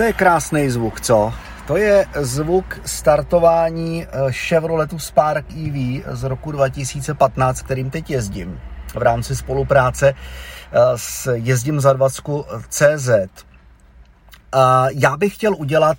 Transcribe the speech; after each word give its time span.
to 0.00 0.04
je 0.04 0.12
krásný 0.12 0.70
zvuk, 0.70 1.00
co? 1.00 1.32
To 1.66 1.76
je 1.76 2.06
zvuk 2.20 2.80
startování 2.84 4.06
eh, 4.06 4.32
Chevroletu 4.32 4.98
Spark 4.98 5.44
EV 5.50 6.04
z 6.16 6.22
roku 6.22 6.52
2015, 6.52 7.62
kterým 7.62 7.90
teď 7.90 8.10
jezdím 8.10 8.60
v 8.94 9.02
rámci 9.02 9.36
spolupráce 9.36 10.14
eh, 10.14 10.78
s 10.96 11.32
Jezdím 11.34 11.80
za 11.80 11.92
20 11.92 12.24
CZ. 12.68 13.10
Já 14.90 15.16
bych 15.16 15.34
chtěl 15.34 15.54
udělat 15.54 15.98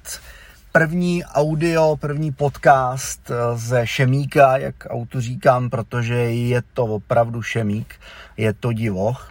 první 0.71 1.23
audio, 1.25 1.95
první 1.95 2.31
podcast 2.31 3.31
eh, 3.31 3.35
ze 3.53 3.87
Šemíka, 3.87 4.57
jak 4.57 4.75
auto 4.89 5.21
říkám, 5.21 5.69
protože 5.69 6.15
je 6.33 6.61
to 6.73 6.85
opravdu 6.85 7.41
Šemík, 7.41 7.95
je 8.37 8.53
to 8.53 8.73
divoch. 8.73 9.29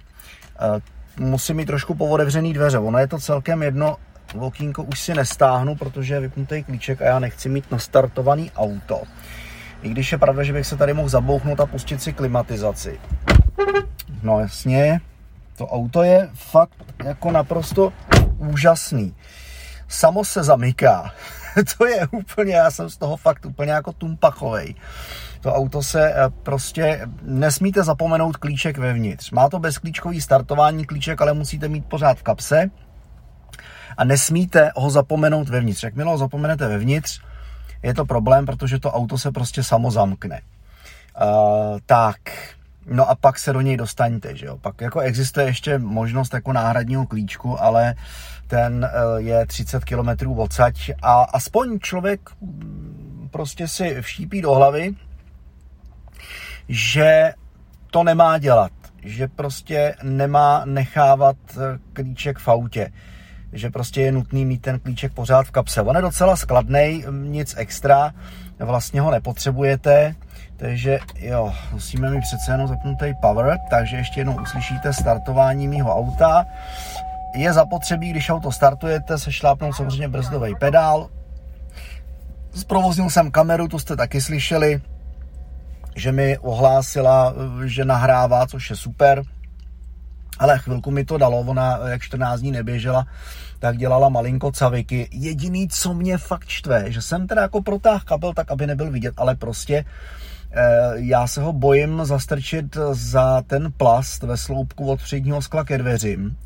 Musím 1.19 1.57
mít 1.57 1.67
trošku 1.67 1.95
povodevřený 1.95 2.53
dveře, 2.53 2.79
ono 2.79 2.99
je 2.99 3.07
to 3.07 3.19
celkem 3.19 3.63
jedno, 3.63 3.97
okýnko 4.39 4.83
už 4.83 5.01
si 5.01 5.15
nestáhnu, 5.15 5.75
protože 5.75 6.15
je 6.15 6.21
vypnutý 6.21 6.63
klíček 6.65 7.03
a 7.03 7.05
já 7.05 7.19
nechci 7.19 7.49
mít 7.49 7.71
nastartovaný 7.71 8.51
auto. 8.57 9.03
I 9.83 9.89
když 9.89 10.13
je 10.13 10.19
pravda, 10.19 10.43
že 10.43 10.53
bych 10.53 10.67
se 10.67 10.77
tady 10.77 10.95
mohl 10.95 11.09
zabouchnout 11.09 11.61
a 11.61 11.67
pustit 11.67 12.03
si 12.03 12.13
klimatizaci. 12.13 13.01
No 14.23 14.41
jasně, 14.41 15.01
to 15.57 15.67
auto 15.67 16.03
je 16.03 16.29
fakt 16.35 16.85
jako 17.05 17.31
naprosto 17.31 17.93
úžasný. 18.39 19.15
Samo 19.89 20.25
se 20.25 20.43
zamyká. 20.43 21.13
to 21.79 21.87
je 21.87 22.07
úplně, 22.11 22.55
já 22.55 22.71
jsem 22.71 22.91
z 22.91 22.97
toho 22.97 23.17
fakt 23.17 23.47
úplně 23.47 23.73
jako 23.73 23.93
tumpachovej. 23.93 24.75
To 25.41 25.55
auto 25.55 25.83
se 25.83 26.15
eh, 26.15 26.31
prostě, 26.43 27.01
nesmíte 27.23 27.83
zapomenout 27.83 28.37
klíček 28.37 28.79
vevnitř. 28.79 29.31
Má 29.31 29.49
to 29.49 29.59
bezklíčkový 29.59 30.21
startování 30.21 30.87
klíček, 30.87 31.21
ale 31.21 31.33
musíte 31.33 31.69
mít 31.69 31.87
pořád 31.87 32.19
v 32.19 32.23
kapse 32.23 32.71
a 33.97 34.05
nesmíte 34.05 34.73
ho 34.77 34.91
zapomenout 34.91 35.49
vevnitř. 35.49 35.83
Jakmile 35.83 36.11
ho 36.11 36.19
zapomenete 36.19 36.69
vevnitř, 36.69 37.21
je 37.83 37.95
to 37.95 38.05
problém, 38.05 38.47
protože 38.47 38.79
to 38.79 38.93
auto 38.93 39.19
se 39.19 39.33
prostě 39.33 39.63
samo 39.63 39.91
zamkne. 39.91 40.41
Uh, 41.23 41.79
tak, 41.87 42.17
no 42.87 43.11
a 43.11 43.15
pak 43.15 43.39
se 43.39 43.53
do 43.53 43.61
něj 43.61 43.77
dostaňte, 43.77 44.37
že 44.37 44.47
jo. 44.47 44.59
Pak 44.59 44.81
jako 44.81 45.01
existuje 45.01 45.47
ještě 45.47 45.79
možnost 45.79 46.35
jako 46.35 46.53
náhradního 46.53 47.07
klíčku, 47.07 47.63
ale 47.63 47.95
ten 48.47 48.89
uh, 49.15 49.19
je 49.21 49.47
30 49.47 49.85
km 49.85 50.31
odsaď 50.39 50.91
a 51.03 51.23
aspoň 51.23 51.79
člověk 51.79 52.21
mm, 52.41 53.29
prostě 53.31 53.69
si 53.69 53.97
vštípí 54.01 54.43
do 54.43 54.55
hlavy, 54.55 54.95
že 56.69 57.33
to 57.91 58.05
nemá 58.05 58.39
dělat, 58.39 58.73
že 59.03 59.29
prostě 59.29 59.95
nemá 60.03 60.65
nechávat 60.65 61.37
eh, 61.53 61.79
klíček 61.93 62.39
v 62.39 62.49
autě 62.49 62.93
že 63.53 63.71
prostě 63.71 64.01
je 64.01 64.13
nutný 64.13 64.45
mít 64.45 64.63
ten 64.63 64.79
klíček 64.79 65.13
pořád 65.13 65.47
v 65.47 65.51
kapse. 65.51 65.83
On 65.83 65.97
je 65.97 66.03
docela 66.03 66.37
skladný, 66.37 67.05
nic 67.11 67.55
extra, 67.59 68.13
vlastně 68.59 69.01
ho 69.01 69.11
nepotřebujete, 69.11 70.15
takže 70.57 70.99
jo, 71.19 71.53
musíme 71.73 72.11
mít 72.11 72.21
přece 72.21 72.53
jenom 72.53 72.69
zapnutý 72.69 73.15
power, 73.21 73.59
takže 73.71 73.97
ještě 73.97 74.21
jednou 74.21 74.43
uslyšíte 74.43 74.93
startování 74.93 75.69
mýho 75.69 75.97
auta. 75.97 76.47
Je 77.35 77.53
zapotřebí, 77.53 78.11
když 78.11 78.31
auto 78.31 78.53
startujete, 78.53 79.19
se 79.19 79.33
šlápnout 79.33 79.77
samozřejmě 79.77 80.09
brzdový 80.09 80.55
pedál. 80.55 81.09
Zprovoznil 82.55 83.11
jsem 83.11 83.31
kameru, 83.31 83.69
to 83.69 83.79
jste 83.79 83.97
taky 83.97 84.21
slyšeli, 84.21 84.81
že 85.97 86.13
mi 86.13 86.39
ohlásila, 86.39 87.35
že 87.65 87.85
nahrává, 87.85 88.47
což 88.47 88.71
je 88.71 88.77
super 88.77 89.23
ale 90.41 90.59
chvilku 90.59 90.91
mi 90.91 91.05
to 91.05 91.19
dalo, 91.19 91.41
ona 91.41 91.79
jak 91.87 92.03
14 92.03 92.41
dní 92.41 92.51
neběžela, 92.51 93.07
tak 93.59 93.77
dělala 93.77 94.09
malinko 94.09 94.53
caviky. 94.53 95.09
Jediný, 95.13 95.69
co 95.69 95.95
mě 95.95 96.19
fakt 96.19 96.49
štve, 96.49 96.93
že 96.93 97.03
jsem 97.03 97.27
teda 97.27 97.43
jako 97.43 97.63
protáhl 97.63 98.01
kabel 98.05 98.33
tak, 98.35 98.51
aby 98.51 98.67
nebyl 98.67 98.91
vidět, 98.91 99.15
ale 99.17 99.35
prostě 99.35 99.85
eh, 100.53 100.93
já 100.95 101.27
se 101.27 101.41
ho 101.43 101.53
bojím 101.53 102.01
zastrčit 102.05 102.77
za 102.93 103.43
ten 103.43 103.73
plast 103.77 104.23
ve 104.23 104.37
sloupku 104.37 104.91
od 104.91 105.03
předního 105.03 105.43
skla 105.43 105.65
ke 105.65 105.79
dveřím 105.79 106.37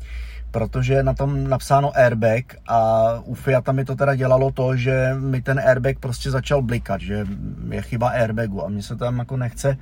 protože 0.55 0.93
je 0.93 1.03
na 1.03 1.13
tom 1.13 1.49
napsáno 1.49 1.91
airbag 1.97 2.55
a 2.67 3.11
u 3.25 3.33
Fiata 3.33 3.71
mi 3.71 3.85
to 3.85 3.95
teda 3.95 4.15
dělalo 4.15 4.51
to, 4.51 4.75
že 4.75 5.13
mi 5.19 5.41
ten 5.41 5.59
airbag 5.59 5.99
prostě 5.99 6.31
začal 6.31 6.61
blikat, 6.61 7.01
že 7.01 7.27
je 7.69 7.81
chyba 7.81 8.09
airbagu 8.09 8.65
a 8.65 8.69
mně 8.69 8.83
se 8.83 8.95
tam 8.95 9.19
jako 9.19 9.37
nechce 9.37 9.77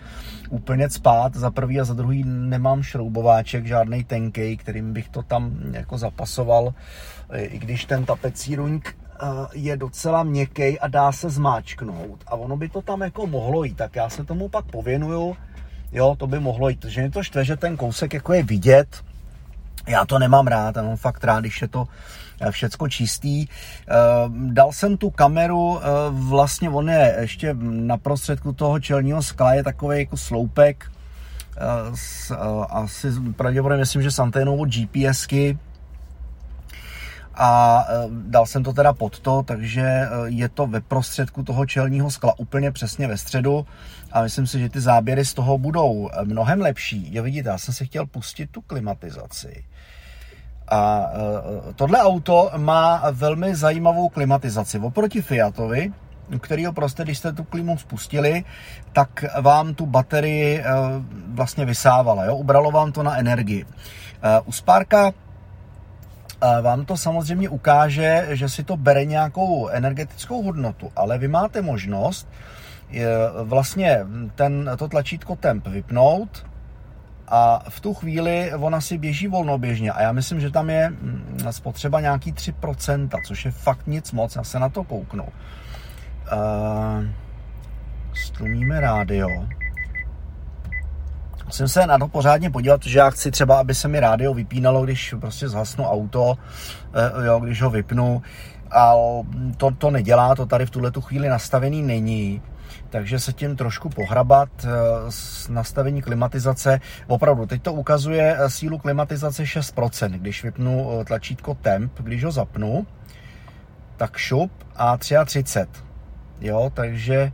úplně 0.50 0.90
spát. 0.90 1.36
Za 1.36 1.52
prvý 1.52 1.80
a 1.80 1.84
za 1.84 1.94
druhý 1.94 2.24
nemám 2.26 2.84
šroubováček, 2.84 3.66
žádný 3.66 4.04
tenkej, 4.04 4.58
kterým 4.58 4.94
bych 4.94 5.10
to 5.10 5.22
tam 5.22 5.54
jako 5.72 5.98
zapasoval, 5.98 6.74
i 7.38 7.60
když 7.60 7.86
ten 7.86 8.06
tapecíruňk 8.06 8.90
eh, 8.90 9.26
je 9.54 9.78
docela 9.78 10.24
měkký 10.24 10.80
a 10.80 10.88
dá 10.88 11.12
se 11.12 11.30
zmáčknout 11.30 12.24
a 12.28 12.36
ono 12.36 12.58
by 12.58 12.70
to 12.70 12.82
tam 12.82 13.02
jako 13.02 13.28
mohlo 13.28 13.64
jít, 13.64 13.78
tak 13.78 13.96
já 13.96 14.10
se 14.10 14.26
tomu 14.26 14.50
pak 14.50 14.66
pověnuju, 14.66 15.38
jo, 15.92 16.16
to 16.18 16.28
by 16.28 16.40
mohlo 16.40 16.70
jít, 16.70 16.86
že 16.86 17.02
mě 17.02 17.12
to 17.12 17.24
štve, 17.24 17.46
že 17.46 17.58
ten 17.58 17.78
kousek 17.78 18.14
jako 18.14 18.34
je 18.34 18.44
vidět, 18.44 19.13
já 19.88 20.06
to 20.06 20.20
nemám 20.20 20.48
rád, 20.48 20.76
mám 20.76 20.98
fakt 20.98 21.24
rád, 21.24 21.40
když 21.40 21.62
je 21.62 21.68
to 21.68 21.88
eh, 22.42 22.52
všecko 22.52 22.90
čistý. 22.90 23.48
Eh, 23.48 23.94
dal 24.30 24.72
jsem 24.72 24.98
tu 24.98 25.10
kameru, 25.10 25.80
eh, 25.80 25.88
vlastně 26.10 26.70
on 26.70 26.90
je 26.90 27.16
ještě 27.20 27.56
na 27.62 27.98
prostředku 27.98 28.54
toho 28.54 28.80
čelního 28.80 29.24
skla, 29.24 29.54
je 29.54 29.64
takový 29.64 30.00
jako 30.00 30.18
sloupek, 30.18 30.92
asi 32.70 33.08
pravděpodobně 33.36 33.80
myslím, 33.80 34.02
že 34.02 34.12
s 34.12 34.20
anténou 34.20 34.58
od 34.58 34.70
GPSky, 34.70 35.58
a 37.36 37.86
dal 38.10 38.46
jsem 38.46 38.64
to 38.64 38.74
teda 38.74 38.94
pod 38.94 39.20
to, 39.20 39.44
takže 39.44 40.10
je 40.26 40.50
to 40.50 40.68
ve 40.68 40.82
prostředku 40.82 41.44
toho 41.44 41.66
čelního 41.66 42.12
skla 42.12 42.40
úplně 42.40 42.72
přesně 42.72 43.08
ve 43.08 43.18
středu 43.18 43.66
a 44.12 44.22
myslím 44.22 44.48
si, 44.48 44.60
že 44.60 44.70
ty 44.70 44.82
záběry 44.82 45.26
z 45.26 45.34
toho 45.34 45.58
budou 45.58 46.10
mnohem 46.24 46.62
lepší. 46.62 47.16
Jo, 47.16 47.24
vidíte, 47.24 47.50
já 47.50 47.58
jsem 47.58 47.74
si 47.74 47.86
chtěl 47.86 48.06
pustit 48.06 48.50
tu 48.52 48.62
klimatizaci. 48.62 49.66
A 50.72 51.08
tohle 51.76 52.02
auto 52.02 52.52
má 52.58 53.04
velmi 53.12 53.56
zajímavou 53.56 54.10
klimatizaci. 54.10 54.80
Oproti 54.80 55.22
Fiatovi, 55.22 55.92
kterýho 56.40 56.74
prostě, 56.74 57.04
když 57.04 57.18
jste 57.18 57.34
tu 57.34 57.44
klimu 57.44 57.78
spustili, 57.78 58.44
tak 58.94 59.26
vám 59.42 59.74
tu 59.74 59.86
baterii 59.86 60.64
vlastně 61.28 61.66
vysávala, 61.66 62.26
jo? 62.26 62.36
ubralo 62.36 62.72
vám 62.72 62.92
to 62.92 63.04
na 63.04 63.18
energii. 63.18 63.66
U 64.46 64.52
Sparka 64.52 65.12
vám 66.62 66.86
to 66.86 66.98
samozřejmě 66.98 67.50
ukáže, 67.50 68.28
že 68.32 68.50
si 68.50 68.64
to 68.64 68.78
bere 68.78 69.06
nějakou 69.06 69.68
energetickou 69.68 70.44
hodnotu, 70.44 70.92
ale 70.96 71.18
vy 71.18 71.28
máte 71.28 71.62
možnost 71.62 72.28
vlastně 73.44 74.00
ten, 74.36 74.72
to 74.78 74.88
tlačítko 74.88 75.36
temp 75.36 75.68
vypnout, 75.68 76.46
a 77.28 77.64
v 77.70 77.80
tu 77.80 77.94
chvíli 77.94 78.52
ona 78.54 78.82
si 78.82 78.98
běží 78.98 79.28
volnoběžně 79.28 79.92
a 79.92 80.02
já 80.02 80.12
myslím, 80.12 80.40
že 80.40 80.52
tam 80.52 80.70
je 80.70 80.90
mm, 80.90 81.48
spotřeba 81.52 82.02
nějaký 82.02 82.34
3%, 82.34 83.10
což 83.28 83.46
je 83.46 83.52
fakt 83.52 83.88
nic 83.88 84.12
moc, 84.12 84.36
já 84.36 84.44
se 84.44 84.60
na 84.60 84.70
to 84.70 84.84
kouknu. 84.84 85.24
Uh, 85.24 87.06
stlumíme 88.14 88.80
rádio. 88.80 89.28
Musím 91.54 91.68
se 91.68 91.88
na 91.88 91.98
to 91.98 92.08
pořádně 92.08 92.50
podívat, 92.50 92.84
že 92.84 93.00
já 93.00 93.10
chci 93.10 93.32
třeba, 93.32 93.60
aby 93.60 93.76
se 93.76 93.88
mi 93.88 94.00
rádio 94.00 94.34
vypínalo, 94.34 94.84
když 94.84 95.16
prostě 95.20 95.50
zhasnu 95.50 95.86
auto, 95.86 96.24
uh, 96.24 97.26
jo, 97.26 97.40
když 97.40 97.62
ho 97.62 97.70
vypnu. 97.70 98.22
A 98.72 98.94
to, 99.58 99.72
to 99.72 99.92
nedělá, 99.92 100.36
to 100.36 100.46
tady 100.46 100.66
v 100.66 100.70
tuhle 100.70 100.92
tu 100.92 101.02
chvíli 101.02 101.30
nastavený 101.30 101.82
není 101.82 102.42
takže 102.90 103.20
se 103.20 103.34
tím 103.34 103.56
trošku 103.56 103.90
pohrabat 103.90 104.50
eh, 104.66 104.70
s 105.10 105.50
nastavení 105.50 106.02
klimatizace. 106.02 106.80
Opravdu, 107.08 107.46
teď 107.46 107.62
to 107.62 107.74
ukazuje 107.74 108.38
eh, 108.40 108.50
sílu 108.50 108.78
klimatizace 108.78 109.44
6%. 109.44 110.10
Když 110.10 110.44
vypnu 110.44 111.00
eh, 111.02 111.06
tlačítko 111.06 111.54
temp, 111.54 111.92
když 112.00 112.24
ho 112.24 112.32
zapnu, 112.32 112.88
tak 113.98 114.18
šup 114.18 114.52
a 114.76 114.98
33. 114.98 115.66
Jo, 116.42 116.72
takže 116.74 117.32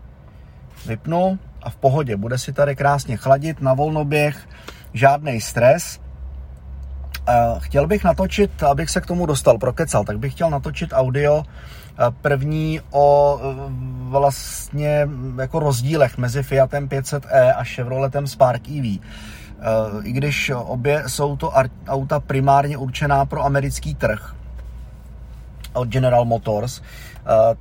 vypnu 0.85 1.39
a 1.69 1.71
v 1.71 1.75
pohodě. 1.75 2.17
Bude 2.17 2.37
si 2.37 2.53
tady 2.53 2.75
krásně 2.75 3.17
chladit 3.17 3.61
na 3.61 3.73
volnoběh, 3.73 4.49
žádný 4.93 5.41
stres. 5.41 6.01
Chtěl 7.59 7.87
bych 7.87 8.03
natočit, 8.03 8.63
abych 8.63 8.89
se 8.89 9.01
k 9.01 9.05
tomu 9.05 9.25
dostal, 9.25 9.57
prokecal, 9.57 10.03
tak 10.03 10.17
bych 10.19 10.33
chtěl 10.33 10.49
natočit 10.49 10.89
audio 10.93 11.43
První 12.21 12.81
o 12.91 13.39
vlastně 14.09 15.07
jako 15.41 15.59
rozdílech 15.59 16.17
mezi 16.17 16.43
Fiatem 16.43 16.87
500e 16.87 17.53
a 17.55 17.63
Chevroletem 17.63 18.27
Spark 18.27 18.61
EV. 18.67 18.85
I 20.03 20.11
když 20.11 20.51
obě 20.55 21.03
jsou 21.07 21.37
to 21.37 21.53
auta 21.87 22.19
primárně 22.19 22.77
určená 22.77 23.25
pro 23.25 23.45
americký 23.45 23.95
trh 23.95 24.35
od 25.73 25.87
General 25.87 26.25
Motors, 26.25 26.81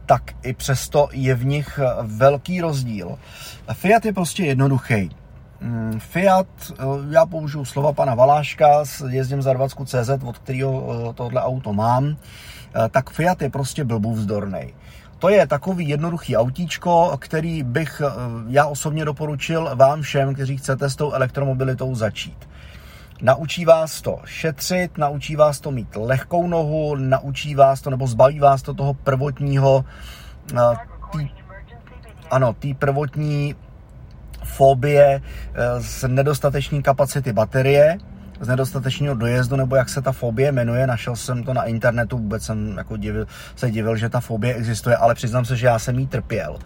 tak 0.06 0.22
i 0.42 0.52
přesto 0.52 1.08
je 1.12 1.34
v 1.34 1.44
nich 1.44 1.80
velký 2.02 2.60
rozdíl. 2.60 3.18
Fiat 3.72 4.04
je 4.04 4.12
prostě 4.12 4.44
jednoduchý. 4.44 5.10
mm, 5.60 6.00
Fiat, 6.00 6.46
já 7.10 7.26
použiju 7.26 7.64
slova 7.64 7.92
pana 7.92 8.14
Valáška, 8.14 8.84
jezdím 9.08 9.42
za 9.42 9.52
20 9.52 9.78
CZ, 9.86 10.10
od 10.24 10.38
kterého 10.38 11.12
tohle 11.16 11.42
auto 11.42 11.72
mám, 11.72 12.16
tak 12.90 13.10
Fiat 13.10 13.42
je 13.42 13.50
prostě 13.50 13.84
blbů 13.84 14.14
vzdornej. 14.14 14.74
To 15.18 15.28
je 15.28 15.46
takový 15.46 15.88
jednoduchý 15.88 16.36
autíčko, 16.36 17.16
který 17.18 17.62
bych 17.62 18.02
já 18.48 18.66
osobně 18.66 19.04
doporučil 19.04 19.70
vám 19.74 20.02
všem, 20.02 20.34
kteří 20.34 20.56
chcete 20.56 20.90
s 20.90 20.96
tou 20.96 21.12
elektromobilitou 21.12 21.94
začít. 21.94 22.48
Naučí 23.22 23.64
vás 23.64 24.02
to 24.02 24.18
šetřit, 24.24 24.98
naučí 24.98 25.36
vás 25.36 25.60
to 25.60 25.70
mít 25.70 25.96
lehkou 25.96 26.46
nohu, 26.46 26.96
naučí 26.96 27.54
vás 27.54 27.80
to, 27.80 27.90
nebo 27.90 28.06
zbaví 28.06 28.40
vás 28.40 28.62
to 28.62 28.74
toho 28.74 28.94
prvotního, 28.94 29.84
tý, 31.12 31.30
ano, 32.30 32.52
té 32.52 32.68
prvotní 32.74 33.54
fobie 34.44 35.22
eh, 35.54 35.82
z 35.82 36.08
nedostateční 36.08 36.82
kapacity 36.82 37.32
baterie, 37.32 37.98
z 38.40 38.48
nedostatečného 38.48 39.14
dojezdu, 39.14 39.56
nebo 39.56 39.76
jak 39.76 39.88
se 39.88 40.02
ta 40.02 40.12
fobie 40.12 40.52
jmenuje, 40.52 40.86
našel 40.86 41.16
jsem 41.16 41.44
to 41.44 41.54
na 41.54 41.64
internetu, 41.64 42.18
vůbec 42.18 42.42
jsem 42.42 42.78
jako 42.78 42.96
divil, 42.96 43.26
se 43.56 43.70
divil, 43.70 43.96
že 43.96 44.08
ta 44.08 44.20
fobie 44.20 44.54
existuje, 44.54 44.96
ale 44.96 45.14
přiznám 45.14 45.44
se, 45.44 45.56
že 45.56 45.66
já 45.66 45.78
jsem 45.78 45.98
jí 45.98 46.06
trpěl. 46.06 46.58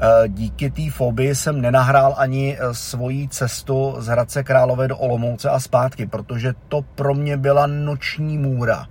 Eh, 0.00 0.28
díky 0.28 0.70
té 0.70 0.90
fobii 0.90 1.34
jsem 1.34 1.60
nenahrál 1.60 2.14
ani 2.16 2.58
eh, 2.58 2.74
svoji 2.74 3.28
cestu 3.28 3.94
z 3.98 4.06
Hradce 4.06 4.44
Králové 4.44 4.88
do 4.88 4.98
Olomouce 4.98 5.50
a 5.50 5.60
zpátky, 5.60 6.06
protože 6.06 6.54
to 6.68 6.82
pro 6.94 7.14
mě 7.14 7.36
byla 7.36 7.66
noční 7.66 8.38
můra. 8.38 8.86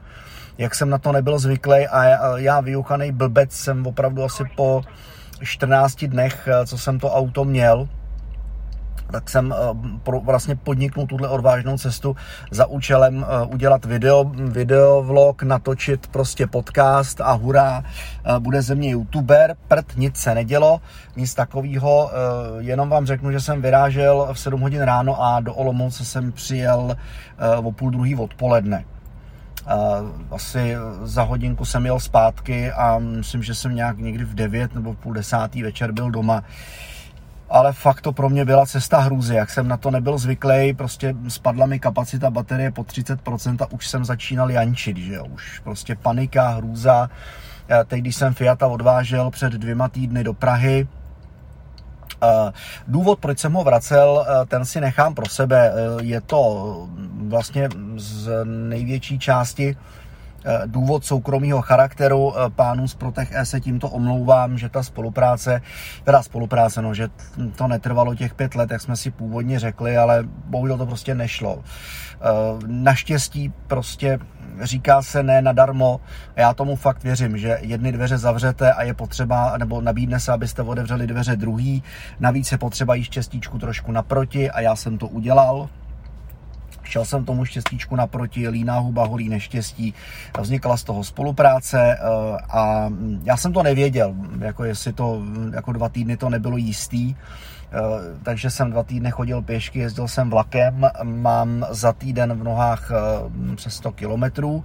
Jak 0.58 0.76
jsem 0.76 0.90
na 0.90 0.98
to 0.98 1.12
nebyl 1.12 1.40
zvyklý 1.40 1.88
a 1.88 2.38
já 2.38 2.60
vyuchaný 2.60 3.12
blbec 3.12 3.52
jsem 3.52 3.88
opravdu 3.88 4.24
asi 4.24 4.44
po 4.56 4.82
14 5.42 6.08
dnech, 6.08 6.48
eh, 6.48 6.66
co 6.66 6.78
jsem 6.78 7.00
to 7.00 7.12
auto 7.12 7.46
měl, 7.46 7.88
tak 9.14 9.30
jsem 9.30 9.54
eh, 9.54 10.12
vlastně 10.24 10.56
podniknul 10.56 11.08
tuhle 11.08 11.30
odvážnou 11.30 11.78
cestu 11.78 12.16
za 12.52 12.66
účelem 12.66 13.26
eh, 13.26 13.46
udělat 13.46 13.86
video, 13.86 14.24
videovlog, 14.34 15.44
natočit 15.44 16.08
prostě 16.08 16.48
podcast 16.48 17.22
a 17.22 17.32
hurá, 17.32 17.84
bude 18.40 18.62
ze 18.62 18.76
mě 18.76 18.90
youtuber, 18.90 19.56
prd, 19.68 19.98
nic 19.98 20.18
se 20.18 20.36
nedělo, 20.36 20.82
nic 21.16 21.34
takového, 21.34 22.12
jenom 22.60 22.90
vám 22.90 23.06
řeknu, 23.06 23.32
že 23.32 23.40
jsem 23.40 23.62
vyrážel 23.62 24.30
v 24.34 24.40
7 24.40 24.62
hodin 24.62 24.82
ráno 24.82 25.24
a 25.24 25.40
do 25.40 25.54
Olomouce 25.54 26.06
jsem 26.06 26.32
přijel 26.32 26.98
o 27.64 27.72
půl 27.72 27.92
druhý 27.92 28.16
odpoledne. 28.16 28.86
Asi 30.32 30.76
za 31.04 31.24
hodinku 31.24 31.66
jsem 31.66 31.86
jel 31.86 32.00
zpátky 32.00 32.72
a 32.72 33.00
myslím, 33.00 33.44
že 33.44 33.56
jsem 33.56 33.76
nějak 33.76 33.98
někdy 33.98 34.26
v 34.26 34.36
9 34.36 34.76
nebo 34.76 34.94
v 34.94 34.98
půl 34.98 35.14
desátý 35.14 35.64
večer 35.64 35.92
byl 35.92 36.12
doma. 36.12 36.44
Ale 37.54 37.74
fakt 37.74 38.02
to 38.02 38.12
pro 38.12 38.30
mě 38.30 38.46
byla 38.46 38.66
cesta 38.66 39.00
hrůzy, 39.00 39.36
jak 39.36 39.50
jsem 39.50 39.68
na 39.68 39.78
to 39.78 39.92
nebyl 39.92 40.18
zvyklý, 40.18 40.74
prostě 40.74 41.16
spadla 41.28 41.66
mi 41.66 41.80
kapacita 41.80 42.32
baterie 42.32 42.72
po 42.72 42.82
30% 42.82 43.58
a 43.64 43.72
už 43.72 43.88
jsem 43.88 44.06
začínal 44.06 44.52
jančit, 44.52 44.98
že 44.98 45.14
jo, 45.14 45.26
už 45.26 45.60
prostě 45.60 45.96
panika, 45.96 46.48
hrůza. 46.48 47.10
Teď, 47.88 48.02
když 48.02 48.16
jsem 48.16 48.34
Fiata 48.34 48.68
odvážel 48.68 49.32
před 49.32 49.54
dvěma 49.54 49.90
týdny 49.90 50.24
do 50.24 50.34
Prahy, 50.34 50.88
Důvod, 52.88 53.20
proč 53.20 53.40
jsem 53.40 53.54
ho 53.54 53.64
vracel, 53.64 54.26
ten 54.48 54.66
si 54.66 54.82
nechám 54.82 55.16
pro 55.16 55.30
sebe. 55.30 55.74
Je 56.02 56.22
to 56.22 56.88
vlastně 57.28 57.70
z 57.96 58.46
největší 58.46 59.20
části 59.20 59.78
důvod 60.66 61.06
soukromého 61.06 61.62
charakteru. 61.62 62.34
Pánům 62.56 62.88
z 62.88 62.96
Protech 62.96 63.32
E 63.32 63.46
se 63.46 63.60
tímto 63.60 63.90
omlouvám, 63.90 64.58
že 64.58 64.70
ta 64.70 64.84
spolupráce, 64.84 65.62
teda 66.04 66.24
spolupráce, 66.24 66.82
no, 66.82 66.94
že 66.94 67.10
to 67.56 67.68
netrvalo 67.68 68.16
těch 68.16 68.34
pět 68.34 68.56
let, 68.56 68.72
jak 68.72 68.82
jsme 68.82 68.96
si 68.96 69.12
původně 69.12 69.60
řekli, 69.60 69.98
ale 69.98 70.24
bohužel 70.46 70.78
to 70.78 70.86
prostě 70.86 71.16
nešlo. 71.16 71.64
Naštěstí 72.68 73.54
prostě 73.68 74.20
říká 74.62 75.02
se 75.02 75.24
ne 75.24 75.42
nadarmo. 75.42 76.02
Já 76.36 76.54
tomu 76.54 76.76
fakt 76.76 77.04
věřím, 77.04 77.38
že 77.38 77.58
jedny 77.62 77.92
dveře 77.92 78.18
zavřete 78.18 78.74
a 78.74 78.84
je 78.84 78.94
potřeba, 78.94 79.58
nebo 79.58 79.82
nabídne 79.82 80.20
se, 80.20 80.32
abyste 80.32 80.62
otevřeli 80.62 81.08
dveře 81.08 81.36
druhý. 81.36 81.84
Navíc 82.20 82.52
je 82.52 82.58
potřeba 82.58 82.96
jít 82.96 83.04
štěstíčku 83.04 83.60
trošku 83.60 83.92
naproti 83.92 84.52
a 84.52 84.62
já 84.62 84.76
jsem 84.76 84.98
to 84.98 85.08
udělal. 85.08 85.70
Šel 86.84 87.06
jsem 87.06 87.26
tomu 87.26 87.46
štěstíčku 87.46 87.96
naproti, 87.96 88.50
líná 88.50 88.78
huba, 88.78 89.06
holí 89.06 89.30
neštěstí. 89.30 89.94
Vznikla 90.40 90.78
z 90.78 90.84
toho 90.84 91.04
spolupráce 91.04 91.98
eh, 91.98 91.98
a 92.50 92.90
já 93.24 93.38
jsem 93.38 93.54
to 93.54 93.64
nevěděl, 93.64 94.14
jako 94.40 94.64
jestli 94.64 94.94
to, 94.94 95.22
jako 95.54 95.72
dva 95.72 95.90
týdny 95.90 96.18
to 96.18 96.30
nebylo 96.30 96.58
jistý, 96.58 97.16
eh, 97.16 97.78
takže 98.24 98.50
jsem 98.50 98.72
dva 98.72 98.84
týdny 98.84 99.12
chodil 99.12 99.42
pěšky, 99.42 99.80
jezdil 99.80 100.08
jsem 100.08 100.30
vlakem, 100.30 100.90
mám 101.04 101.66
za 101.70 101.94
týden 101.94 102.34
v 102.34 102.44
nohách 102.44 102.92
eh, 102.92 103.56
přes 103.56 103.76
100 103.76 103.92
kilometrů, 103.92 104.64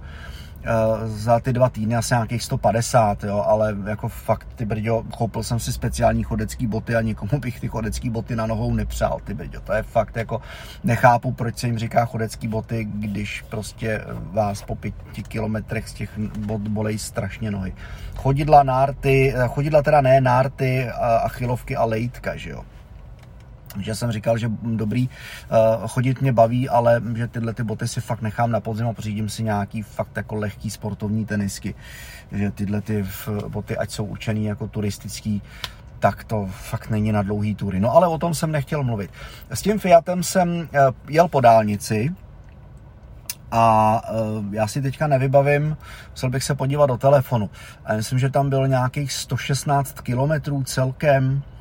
za 1.05 1.39
ty 1.39 1.53
dva 1.53 1.69
týdny 1.69 1.95
asi 1.95 2.13
nějakých 2.13 2.43
150, 2.43 3.23
jo, 3.23 3.43
ale 3.47 3.75
jako 3.85 4.09
fakt, 4.09 4.47
ty 4.55 4.65
brďo, 4.65 5.03
koupil 5.17 5.43
jsem 5.43 5.59
si 5.59 5.73
speciální 5.73 6.23
chodecký 6.23 6.67
boty 6.67 6.95
a 6.95 7.01
nikomu 7.01 7.39
bych 7.39 7.59
ty 7.59 7.67
chodecký 7.67 8.09
boty 8.09 8.35
na 8.35 8.45
nohou 8.45 8.73
nepřál, 8.73 9.19
ty 9.23 9.33
brďo, 9.33 9.61
to 9.61 9.73
je 9.73 9.83
fakt 9.83 10.17
jako, 10.17 10.41
nechápu, 10.83 11.31
proč 11.31 11.57
se 11.57 11.67
jim 11.67 11.77
říká 11.77 12.05
chodecký 12.05 12.47
boty, 12.47 12.83
když 12.83 13.41
prostě 13.41 14.01
vás 14.31 14.61
po 14.61 14.75
pěti 14.75 15.23
kilometrech 15.23 15.89
z 15.89 15.93
těch 15.93 16.17
bot 16.39 16.61
bolej 16.61 16.97
strašně 16.97 17.51
nohy. 17.51 17.73
Chodidla, 18.15 18.63
nárty, 18.63 19.33
eh, 19.35 19.47
chodidla 19.47 19.81
teda 19.81 20.01
ne, 20.01 20.21
nárty, 20.21 20.89
achilovky 21.23 21.75
a 21.75 21.85
lejtka, 21.85 22.35
že 22.35 22.49
jo 22.49 22.63
že 23.77 23.95
jsem 23.95 24.11
říkal, 24.11 24.37
že 24.37 24.51
dobrý, 24.63 25.09
uh, 25.09 25.87
chodit 25.87 26.21
mě 26.21 26.33
baví, 26.33 26.69
ale 26.69 27.01
že 27.15 27.27
tyhle 27.27 27.53
ty 27.53 27.63
boty 27.63 27.87
si 27.87 28.01
fakt 28.01 28.21
nechám 28.21 28.51
na 28.51 28.59
podzim 28.59 28.87
a 28.87 28.93
pořídím 28.93 29.29
si 29.29 29.43
nějaký 29.43 29.81
fakt 29.81 30.17
jako 30.17 30.35
lehký 30.35 30.69
sportovní 30.69 31.25
tenisky. 31.25 31.75
Že 32.31 32.51
tyhle 32.51 32.81
ty 32.81 33.05
boty, 33.47 33.77
ať 33.77 33.91
jsou 33.91 34.05
určený 34.05 34.45
jako 34.45 34.67
turistický, 34.67 35.41
tak 35.99 36.23
to 36.23 36.49
fakt 36.51 36.89
není 36.89 37.11
na 37.11 37.21
dlouhý 37.21 37.55
tury. 37.55 37.79
No 37.79 37.95
ale 37.95 38.07
o 38.07 38.17
tom 38.17 38.33
jsem 38.33 38.51
nechtěl 38.51 38.83
mluvit. 38.83 39.11
S 39.49 39.61
tím 39.61 39.79
Fiatem 39.79 40.23
jsem 40.23 40.49
uh, 40.49 40.65
jel 41.09 41.27
po 41.27 41.41
dálnici, 41.41 42.15
a 43.51 44.01
uh, 44.11 44.53
já 44.53 44.67
si 44.67 44.81
teďka 44.81 45.07
nevybavím, 45.07 45.77
musel 46.11 46.29
bych 46.29 46.43
se 46.43 46.55
podívat 46.55 46.85
do 46.85 46.97
telefonu. 46.97 47.49
A 47.85 47.93
myslím, 47.93 48.19
že 48.19 48.29
tam 48.29 48.49
bylo 48.49 48.65
nějakých 48.65 49.13
116 49.13 50.01
kilometrů 50.01 50.63
celkem 50.63 51.43
Eh, 51.43 51.58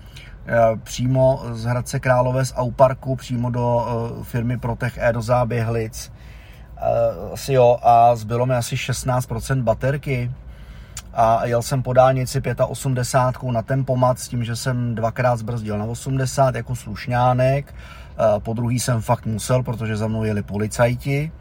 přímo 0.84 1.42
z 1.52 1.64
Hradce 1.64 2.00
Králové 2.00 2.44
z 2.44 2.52
Auparku 2.56 3.16
přímo 3.16 3.50
do 3.50 3.86
eh, 4.20 4.24
firmy 4.24 4.58
Protech 4.58 4.98
E 4.98 5.12
do 5.12 5.22
Záběhlic. 5.22 6.12
Eh, 6.76 6.82
asi 7.32 7.52
jo, 7.52 7.78
a 7.82 8.16
zbylo 8.16 8.46
mi 8.46 8.54
asi 8.54 8.76
16% 8.76 9.62
baterky 9.62 10.30
a 11.14 11.46
jel 11.46 11.62
jsem 11.62 11.82
po 11.82 11.92
dálnici 11.92 12.42
85 12.68 13.52
na 13.52 13.62
tempomat 13.62 14.18
s 14.18 14.28
tím, 14.28 14.44
že 14.44 14.56
jsem 14.56 14.94
dvakrát 14.94 15.36
zbrzdil 15.36 15.78
na 15.78 15.84
80 15.84 16.54
jako 16.54 16.76
slušňánek. 16.76 17.74
Po 18.38 18.52
druhý 18.52 18.80
jsem 18.80 19.00
fakt 19.00 19.26
musel, 19.26 19.62
protože 19.62 19.96
za 19.96 20.06
mnou 20.08 20.24
jeli 20.24 20.42
policajti. 20.42 21.32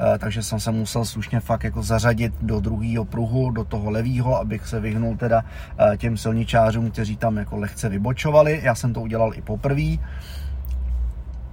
Eh, 0.00 0.18
takže 0.18 0.42
jsem 0.42 0.60
se 0.60 0.70
musel 0.70 1.04
slušně 1.04 1.40
fakt 1.40 1.64
jako 1.64 1.82
zařadit 1.82 2.32
do 2.42 2.60
druhého 2.60 3.04
pruhu, 3.04 3.50
do 3.50 3.64
toho 3.64 3.90
levého, 3.90 4.40
abych 4.40 4.68
se 4.68 4.80
vyhnul 4.80 5.16
teda 5.16 5.44
eh, 5.78 5.96
těm 5.96 6.16
silničářům, 6.16 6.90
kteří 6.90 7.16
tam 7.16 7.36
jako 7.36 7.56
lehce 7.56 7.88
vybočovali. 7.88 8.60
Já 8.62 8.74
jsem 8.74 8.92
to 8.92 9.00
udělal 9.00 9.32
i 9.34 9.42
poprvé. 9.42 9.96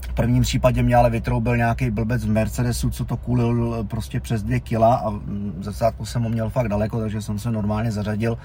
V 0.01 0.13
prvním 0.13 0.43
případě 0.43 0.83
mě 0.83 0.95
ale 0.95 1.09
vytroubil 1.09 1.57
nějaký 1.57 1.91
blbec 1.91 2.25
v 2.25 2.29
Mercedesu, 2.29 2.89
co 2.89 3.05
to 3.05 3.17
kulil 3.17 3.85
prostě 3.87 4.19
přes 4.19 4.43
dvě 4.43 4.59
kila 4.59 4.95
a 4.95 5.09
mm, 5.09 5.53
ze 5.61 5.71
jsem 6.03 6.23
ho 6.23 6.29
měl 6.29 6.49
fakt 6.49 6.67
daleko, 6.67 6.99
takže 6.99 7.21
jsem 7.21 7.39
se 7.39 7.51
normálně 7.51 7.91
zařadil 7.91 8.37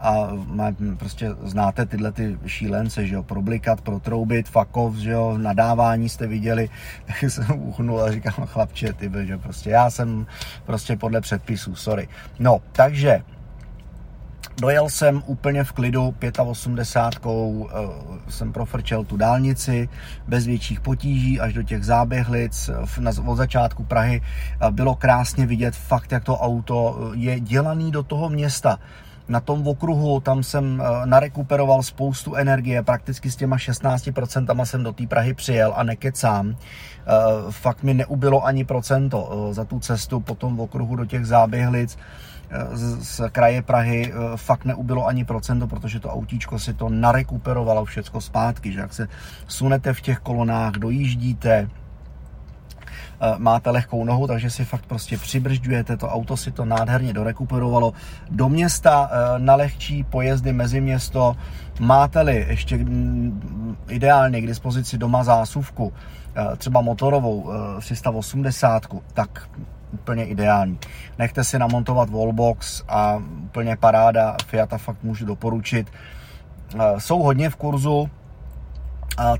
a 0.00 0.28
má, 0.46 0.72
prostě 0.96 1.30
znáte 1.42 1.86
tyhle 1.86 2.12
ty 2.12 2.38
šílence, 2.46 3.06
že 3.06 3.14
jo, 3.14 3.22
problikat, 3.22 3.80
protroubit, 3.80 4.48
fakov, 4.48 4.96
že 4.96 5.10
jo, 5.10 5.38
nadávání 5.38 6.08
jste 6.08 6.26
viděli, 6.26 6.70
tak 7.06 7.22
jsem 7.22 7.62
uchnul 7.62 8.02
a 8.02 8.12
říkám, 8.12 8.46
chlapče, 8.46 8.92
ty, 8.92 9.10
že 9.22 9.38
prostě 9.38 9.70
já 9.70 9.90
jsem 9.90 10.26
prostě 10.66 10.96
podle 10.96 11.20
předpisů, 11.20 11.74
sorry. 11.74 12.08
No, 12.38 12.58
takže 12.72 13.22
Dojel 14.60 14.88
jsem 14.88 15.22
úplně 15.26 15.64
v 15.64 15.72
klidu 15.72 16.14
85, 16.44 17.30
uh, 17.30 17.66
eh, 17.70 18.30
jsem 18.30 18.52
profrčel 18.52 19.04
tu 19.04 19.16
dálnici 19.16 19.88
bez 20.28 20.46
větších 20.46 20.80
potíží 20.80 21.40
až 21.40 21.52
do 21.52 21.62
těch 21.62 21.84
záběhlic 21.84 22.70
na, 22.98 23.10
od 23.26 23.36
začátku 23.36 23.84
Prahy. 23.84 24.20
Uh, 24.20 24.70
bylo 24.70 24.94
krásně 24.94 25.46
vidět 25.46 25.76
fakt, 25.76 26.12
jak 26.12 26.24
to 26.24 26.38
auto 26.38 26.98
eh, 27.00 27.16
je 27.16 27.40
dělaný 27.40 27.90
do 27.90 28.02
toho 28.02 28.28
města 28.28 28.78
na 29.30 29.40
tom 29.40 29.66
okruhu, 29.66 30.20
tam 30.20 30.42
jsem 30.42 30.82
eh, 30.82 31.06
narekuperoval 31.06 31.82
spoustu 31.82 32.34
energie, 32.34 32.82
prakticky 32.82 33.30
s 33.30 33.36
těma 33.36 33.56
16% 33.56 34.64
jsem 34.64 34.82
do 34.82 34.92
té 34.92 35.06
Prahy 35.06 35.34
přijel 35.34 35.72
a 35.76 35.82
nekecám. 35.82 36.50
Eh, 36.50 37.12
fakt 37.50 37.82
mi 37.82 37.94
neubilo 37.94 38.44
ani 38.44 38.64
procento 38.64 39.30
eh, 39.30 39.54
za 39.54 39.64
tu 39.64 39.80
cestu 39.80 40.20
po 40.20 40.34
tom 40.34 40.60
okruhu 40.60 40.96
do 40.96 41.04
těch 41.04 41.26
záběhlic 41.26 41.98
z, 42.72 43.20
kraje 43.30 43.62
Prahy 43.62 44.12
fakt 44.36 44.64
neubylo 44.64 45.06
ani 45.06 45.24
procento, 45.24 45.66
protože 45.66 46.00
to 46.00 46.10
autíčko 46.10 46.58
si 46.58 46.74
to 46.74 46.88
narekuperovalo 46.88 47.84
všecko 47.84 48.20
zpátky, 48.20 48.72
že 48.72 48.80
jak 48.80 48.92
se 48.92 49.08
sunete 49.46 49.92
v 49.92 50.00
těch 50.00 50.18
kolonách, 50.18 50.72
dojíždíte, 50.72 51.70
máte 53.38 53.70
lehkou 53.70 54.04
nohu, 54.04 54.26
takže 54.26 54.50
si 54.50 54.64
fakt 54.64 54.86
prostě 54.86 55.18
přibržďujete, 55.18 55.96
to 55.96 56.08
auto 56.08 56.36
si 56.36 56.52
to 56.52 56.64
nádherně 56.64 57.12
dorekuperovalo. 57.12 57.92
Do 58.30 58.48
města 58.48 59.10
eh, 59.12 59.38
na 59.38 59.54
lehčí 59.54 60.04
pojezdy 60.04 60.52
mezi 60.52 60.80
město 60.80 61.36
máte-li 61.80 62.46
ještě 62.48 62.76
mm, 62.76 63.76
ideálně 63.88 64.40
k 64.40 64.46
dispozici 64.46 64.98
doma 64.98 65.24
zásuvku, 65.24 65.92
eh, 66.34 66.56
třeba 66.56 66.80
motorovou 66.80 67.50
380, 67.80 68.86
tak 69.12 69.48
úplně 69.92 70.24
ideální. 70.24 70.78
Nechte 71.18 71.44
si 71.44 71.58
namontovat 71.58 72.10
wallbox 72.10 72.82
a 72.88 73.22
úplně 73.44 73.76
paráda, 73.76 74.36
Fiata 74.46 74.78
fakt 74.78 75.02
můžu 75.02 75.26
doporučit. 75.26 75.90
Jsou 76.98 77.22
hodně 77.22 77.50
v 77.50 77.56
kurzu, 77.56 78.10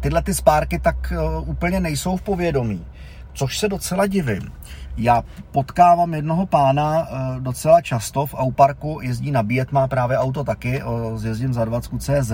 tyhle 0.01 0.23
ty 0.23 0.35
spárky 0.35 0.79
tak 0.79 1.13
úplně 1.47 1.81
nejsou 1.81 2.17
v 2.17 2.23
povědomí 2.23 2.87
což 3.33 3.59
se 3.59 3.69
docela 3.69 4.07
divím. 4.07 4.53
Já 4.97 5.25
potkávám 5.53 6.15
jednoho 6.15 6.47
pána 6.47 7.09
eh, 7.11 7.41
docela 7.41 7.81
často 7.81 8.27
v 8.27 8.35
Auparku, 8.35 8.99
jezdí 9.03 9.31
nabíjet, 9.31 9.73
má 9.73 9.89
právě 9.89 10.19
auto 10.19 10.45
taky, 10.45 10.83
zjezdím 11.15 11.53
za 11.53 11.65
20 11.65 11.91
CZ, 12.03 12.33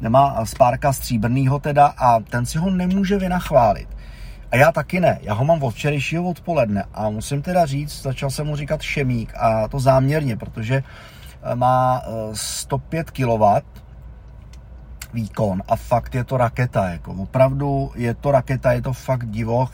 nemá 0.00 0.46
spárka 0.46 0.92
stříbrnýho 0.92 1.58
teda 1.58 1.86
a 1.86 2.20
ten 2.20 2.46
si 2.46 2.58
ho 2.58 2.70
nemůže 2.70 3.18
vynachválit. 3.18 3.88
A 4.50 4.56
já 4.56 4.72
taky 4.72 5.00
ne, 5.00 5.18
já 5.22 5.34
ho 5.34 5.44
mám 5.44 5.62
od 5.62 5.70
včerejšího 5.70 6.24
odpoledne 6.24 6.84
a 6.94 7.10
musím 7.10 7.42
teda 7.42 7.66
říct, 7.66 8.02
začal 8.02 8.30
jsem 8.30 8.46
mu 8.46 8.56
říkat 8.56 8.82
šemík 8.82 9.32
a 9.36 9.68
to 9.68 9.80
záměrně, 9.80 10.36
protože 10.36 10.82
eh, 11.42 11.54
má 11.54 12.02
105 12.32 13.08
eh, 13.08 13.12
kW 13.12 13.42
výkon 15.12 15.62
a 15.68 15.76
fakt 15.76 16.14
je 16.14 16.24
to 16.24 16.36
raketa, 16.36 16.88
jako 16.90 17.12
opravdu 17.12 17.90
je 17.94 18.14
to 18.14 18.30
raketa, 18.30 18.72
je 18.72 18.82
to 18.82 18.92
fakt 18.92 19.30
divoch. 19.30 19.72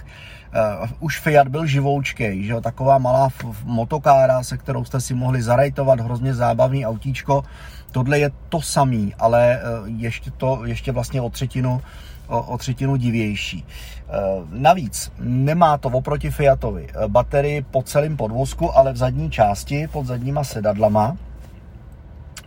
Uh, 0.83 0.89
už 1.01 1.21
Fiat 1.21 1.49
byl 1.49 1.67
živoučkej, 1.67 2.45
že 2.45 2.53
jo, 2.53 2.61
taková 2.61 2.99
malá 2.99 3.29
motokára, 3.65 4.43
se 4.43 4.57
kterou 4.57 4.85
jste 4.85 5.01
si 5.01 5.15
mohli 5.15 5.43
zarajtovat, 5.43 6.01
hrozně 6.01 6.35
zábavný 6.35 6.87
autíčko. 6.87 7.45
Tohle 7.91 8.19
je 8.19 8.31
to 8.49 8.61
samý, 8.61 9.15
ale 9.19 9.61
uh, 9.61 9.89
ještě 9.89 10.31
to, 10.31 10.65
ještě 10.65 10.93
vlastně 10.93 11.21
o 11.21 11.31
třetinu, 11.31 11.81
o, 12.27 12.43
o 12.43 12.59
třetinu 12.59 12.97
divější. 12.97 13.65
Uh, 13.65 14.49
navíc 14.53 15.13
nemá 15.21 15.79
to 15.79 15.89
oproti 15.89 16.31
Fiatovi 16.31 16.89
baterii 17.09 17.63
po 17.63 17.83
celém 17.83 18.17
podvozku, 18.17 18.77
ale 18.77 18.93
v 18.93 18.97
zadní 18.97 19.31
části, 19.31 19.89
pod 19.89 20.07
zadníma 20.07 20.45
sedadlama, 20.45 21.17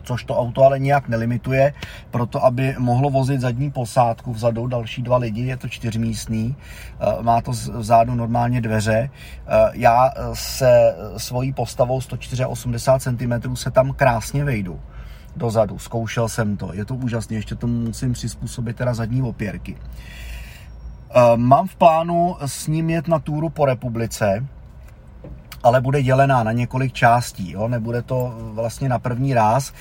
což 0.02 0.24
to 0.24 0.38
auto 0.38 0.64
ale 0.64 0.78
nijak 0.78 1.08
nelimituje, 1.08 1.74
proto 2.10 2.44
aby 2.44 2.74
mohlo 2.78 3.10
vozit 3.10 3.40
zadní 3.40 3.70
posádku 3.70 4.32
vzadu, 4.32 4.66
další 4.66 5.02
dva 5.02 5.16
lidi, 5.16 5.42
je 5.42 5.56
to 5.56 5.68
čtyřmístný, 5.68 6.56
eh, 6.56 7.22
má 7.22 7.40
to 7.40 7.50
vzadu 7.50 8.14
normálně 8.14 8.60
dveře. 8.60 9.10
Eh, 9.10 9.70
já 9.72 10.10
eh, 10.10 10.20
se 10.32 10.94
svojí 11.16 11.52
postavou 11.52 12.00
184 12.00 12.98
cm 12.98 13.56
se 13.56 13.70
tam 13.70 13.92
krásně 13.92 14.44
vejdu 14.44 14.80
dozadu, 15.36 15.78
zkoušel 15.78 16.28
jsem 16.28 16.56
to, 16.56 16.72
je 16.72 16.84
to 16.84 16.94
úžasné, 16.94 17.36
ještě 17.36 17.54
tomu 17.54 17.80
musím 17.80 18.12
přizpůsobit 18.12 18.76
teda 18.76 18.94
zadní 18.94 19.22
opěrky. 19.22 19.76
Mám 21.36 21.68
v 21.68 21.76
plánu 21.76 22.36
s 22.46 22.66
ním 22.66 22.90
jet 22.90 23.08
na 23.08 23.18
túru 23.18 23.48
po 23.48 23.64
republice, 23.64 24.46
ale 25.62 25.80
bude 25.80 26.02
dělená 26.02 26.42
na 26.42 26.52
několik 26.52 26.92
částí, 26.92 27.52
jo? 27.52 27.68
nebude 27.68 28.02
to 28.02 28.34
vlastně 28.36 28.88
na 28.88 28.98
první 28.98 29.34
ráz. 29.34 29.72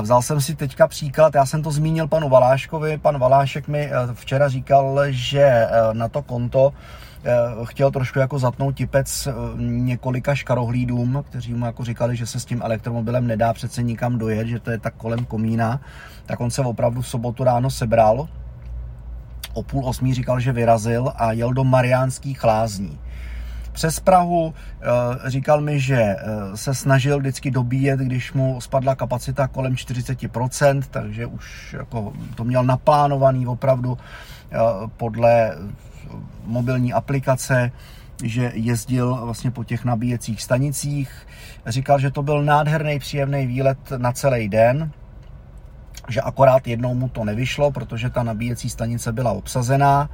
Vzal 0.00 0.22
jsem 0.22 0.40
si 0.40 0.54
teďka 0.54 0.88
příklad, 0.88 1.34
já 1.34 1.46
jsem 1.46 1.62
to 1.62 1.70
zmínil 1.70 2.08
panu 2.08 2.28
Valáškovi, 2.28 2.98
pan 2.98 3.18
Valášek 3.18 3.68
mi 3.68 3.80
eh, 3.86 3.92
včera 4.14 4.48
říkal, 4.48 5.00
že 5.08 5.42
eh, 5.42 5.70
na 5.92 6.08
to 6.08 6.22
konto 6.22 6.72
eh, 7.24 7.30
chtěl 7.64 7.90
trošku 7.90 8.18
jako 8.18 8.38
zatnout 8.38 8.74
tipec 8.74 9.28
několika 9.56 10.34
škarohlídům, 10.34 11.24
kteří 11.28 11.54
mu 11.54 11.66
jako 11.66 11.84
říkali, 11.84 12.16
že 12.16 12.26
se 12.26 12.40
s 12.40 12.44
tím 12.44 12.62
elektromobilem 12.62 13.26
nedá 13.26 13.52
přece 13.52 13.82
nikam 13.82 14.18
dojet, 14.18 14.46
že 14.46 14.60
to 14.60 14.70
je 14.70 14.78
tak 14.78 14.94
kolem 14.94 15.24
komína, 15.24 15.80
tak 16.26 16.40
on 16.40 16.50
se 16.50 16.62
opravdu 16.62 17.02
v 17.02 17.08
sobotu 17.08 17.44
ráno 17.44 17.70
sebral, 17.70 18.28
o 19.52 19.62
půl 19.62 19.88
osmí 19.88 20.14
říkal, 20.14 20.40
že 20.40 20.52
vyrazil 20.52 21.12
a 21.16 21.32
jel 21.32 21.52
do 21.52 21.64
Mariánských 21.64 22.44
lázní 22.44 22.98
přes 23.78 24.00
Prahu. 24.00 24.54
Eh, 24.54 25.30
říkal 25.30 25.60
mi, 25.60 25.80
že 25.80 26.02
eh, 26.02 26.16
se 26.54 26.74
snažil 26.74 27.18
vždycky 27.18 27.50
dobíjet, 27.50 28.00
když 28.00 28.32
mu 28.32 28.60
spadla 28.60 28.94
kapacita 28.94 29.46
kolem 29.48 29.74
40%, 29.74 30.82
takže 30.90 31.26
už 31.26 31.76
jako 31.78 32.12
to 32.34 32.44
měl 32.44 32.64
naplánovaný 32.64 33.46
opravdu 33.46 33.98
eh, 33.98 34.58
podle 34.96 35.56
mobilní 36.44 36.92
aplikace, 36.92 37.70
že 38.24 38.52
jezdil 38.54 39.14
vlastně 39.24 39.50
po 39.50 39.64
těch 39.64 39.84
nabíjecích 39.84 40.42
stanicích. 40.42 41.10
Říkal, 41.66 41.98
že 41.98 42.10
to 42.10 42.22
byl 42.22 42.42
nádherný, 42.42 42.98
příjemný 42.98 43.46
výlet 43.46 43.78
na 43.96 44.12
celý 44.12 44.48
den, 44.48 44.90
že 46.08 46.20
akorát 46.20 46.66
jednou 46.66 46.94
mu 46.94 47.08
to 47.08 47.24
nevyšlo, 47.24 47.70
protože 47.70 48.10
ta 48.10 48.22
nabíjecí 48.22 48.70
stanice 48.70 49.12
byla 49.12 49.32
obsazená 49.32 50.10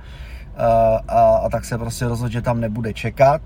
a, 1.08 1.36
a 1.36 1.48
tak 1.48 1.64
se 1.64 1.78
prostě 1.78 2.08
rozhodl, 2.08 2.32
že 2.32 2.42
tam 2.42 2.60
nebude 2.60 2.92
čekat. 2.92 3.42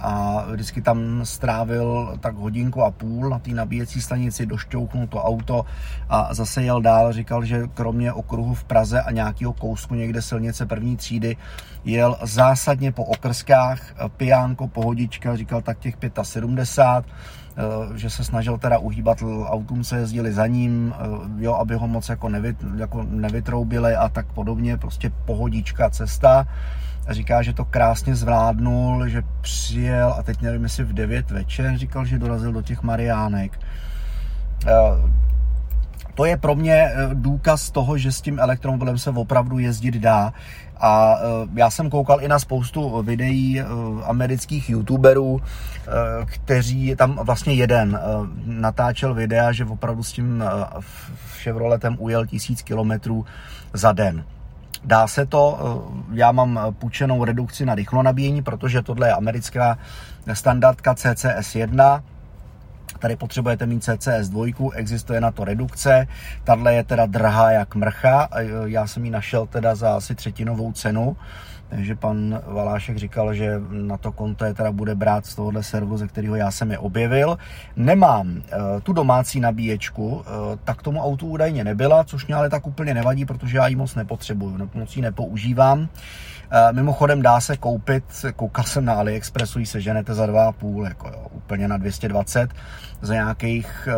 A 0.00 0.44
vždycky 0.52 0.82
tam 0.82 1.20
strávil 1.24 2.16
tak 2.20 2.34
hodinku 2.34 2.82
a 2.82 2.90
půl 2.90 3.30
na 3.30 3.38
té 3.38 3.50
nabíjecí 3.50 4.02
stanici, 4.02 4.46
došťouknul 4.46 5.06
to 5.06 5.22
auto 5.22 5.64
a 6.08 6.34
zase 6.34 6.62
jel 6.62 6.82
dál. 6.82 7.12
Říkal, 7.12 7.44
že 7.44 7.66
kromě 7.74 8.12
okruhu 8.12 8.54
v 8.54 8.64
Praze 8.64 9.02
a 9.02 9.10
nějakého 9.10 9.52
kousku 9.52 9.94
někde 9.94 10.22
silnice 10.22 10.66
první 10.66 10.96
třídy 10.96 11.36
jel 11.84 12.16
zásadně 12.22 12.92
po 12.92 13.04
okrskách, 13.04 13.80
pijánko, 14.16 14.68
pohodička, 14.68 15.36
říkal 15.36 15.62
tak 15.62 15.78
těch 15.78 15.94
75 16.22 17.06
Eh, 17.06 17.45
že 17.94 18.10
se 18.10 18.24
snažil 18.24 18.58
teda 18.58 18.78
uhýbat 18.78 19.22
autům, 19.46 19.84
se 19.84 19.96
jezdili 19.96 20.32
za 20.32 20.46
ním, 20.46 20.94
eh, 20.98 21.04
jo, 21.44 21.54
aby 21.54 21.74
ho 21.74 21.88
moc 21.88 22.08
jako, 22.08 22.28
nevyt, 22.28 22.56
jako 22.76 23.02
nevytroubili 23.02 23.96
a 23.96 24.08
tak 24.08 24.26
podobně, 24.26 24.76
prostě 24.76 25.10
pohodička 25.24 25.90
cesta. 25.90 26.46
A 27.06 27.12
říká, 27.12 27.42
že 27.42 27.52
to 27.52 27.64
krásně 27.64 28.14
zvládnul, 28.14 29.08
že 29.08 29.22
přijel 29.40 30.14
a 30.18 30.22
teď 30.22 30.42
nevím, 30.42 30.62
jestli 30.62 30.84
v 30.84 30.92
9 30.92 31.30
večer 31.30 31.78
říkal, 31.78 32.04
že 32.04 32.18
dorazil 32.18 32.52
do 32.52 32.62
těch 32.62 32.82
Mariánek. 32.82 33.60
Eh, 36.16 36.18
to 36.18 36.24
je 36.24 36.36
pro 36.36 36.54
mě 36.54 36.90
důkaz 37.14 37.70
toho, 37.70 37.98
že 37.98 38.12
s 38.12 38.20
tím 38.20 38.38
elektromobilem 38.38 38.98
se 38.98 39.10
opravdu 39.10 39.58
jezdit 39.58 39.94
dá. 39.94 40.32
A 40.80 41.16
eh, 41.18 41.48
já 41.54 41.70
jsem 41.70 41.90
koukal 41.90 42.20
i 42.20 42.28
na 42.28 42.38
spoustu 42.38 43.02
videí 43.02 43.60
eh, 43.60 43.64
amerických 44.04 44.70
youtuberů, 44.70 45.40
eh, 45.40 45.90
kteří 46.26 46.96
tam 46.96 47.18
vlastně 47.22 47.54
jeden 47.54 48.00
natáčel 48.44 49.14
videa, 49.14 49.52
že 49.52 49.64
opravdu 49.64 50.02
s 50.02 50.12
tím 50.12 50.44
Chevroletem 51.42 51.96
ujel 51.98 52.26
tisíc 52.26 52.62
kilometrů 52.62 53.24
za 53.72 53.92
den. 53.92 54.24
Dá 54.84 55.06
se 55.06 55.26
to, 55.26 55.58
já 56.12 56.32
mám 56.32 56.60
půjčenou 56.78 57.24
redukci 57.24 57.66
na 57.66 57.74
rychlo 57.74 58.02
nabíjení, 58.02 58.42
protože 58.42 58.82
tohle 58.82 59.08
je 59.08 59.12
americká 59.12 59.78
standardka 60.32 60.94
CCS 60.94 61.54
1, 61.54 62.02
Tady 62.98 63.16
potřebujete 63.16 63.66
mít 63.66 63.84
CCS 63.84 64.28
2, 64.28 64.46
existuje 64.74 65.20
na 65.20 65.30
to 65.30 65.44
redukce. 65.44 66.06
Tadle 66.44 66.74
je 66.74 66.84
teda 66.84 67.06
drahá 67.06 67.50
jak 67.50 67.74
mrcha. 67.74 68.28
Já 68.64 68.86
jsem 68.86 69.04
ji 69.04 69.10
našel 69.10 69.46
teda 69.46 69.74
za 69.74 69.96
asi 69.96 70.14
třetinovou 70.14 70.72
cenu. 70.72 71.16
Takže 71.68 71.94
pan 71.94 72.42
Valášek 72.46 72.96
říkal, 72.96 73.34
že 73.34 73.60
na 73.70 73.96
to 73.96 74.12
konto 74.12 74.44
je 74.44 74.54
teda 74.54 74.72
bude 74.72 74.94
brát 74.94 75.26
z 75.26 75.34
tohohle 75.34 75.62
serveru, 75.62 75.96
ze 75.96 76.08
kterého 76.08 76.36
já 76.36 76.50
jsem 76.50 76.70
je 76.70 76.78
objevil. 76.78 77.38
Nemám 77.76 78.28
uh, 78.28 78.42
tu 78.82 78.92
domácí 78.92 79.40
nabíječku, 79.40 80.08
uh, 80.08 80.22
tak 80.64 80.82
tomu 80.82 81.02
autu 81.02 81.26
údajně 81.26 81.64
nebyla, 81.64 82.04
což 82.04 82.26
mě 82.26 82.34
ale 82.34 82.50
tak 82.50 82.66
úplně 82.66 82.94
nevadí, 82.94 83.24
protože 83.24 83.56
já 83.56 83.66
ji 83.66 83.76
moc 83.76 83.94
nepotřebuju, 83.94 84.70
moc 84.74 84.96
ji 84.96 85.02
nepoužívám. 85.02 85.88
Uh, 86.52 86.76
mimochodem 86.76 87.22
dá 87.22 87.40
se 87.40 87.56
koupit, 87.56 88.04
koukal 88.36 88.64
jsem 88.64 88.84
na 88.84 88.94
AliExpressu, 88.94 89.58
ji 89.58 89.66
seženete 89.66 90.14
za 90.14 90.26
2,5, 90.26 90.84
jako 90.84 91.08
jo, 91.08 91.26
úplně 91.32 91.68
na 91.68 91.76
220, 91.76 92.50
za 93.02 93.14
nějakých 93.14 93.88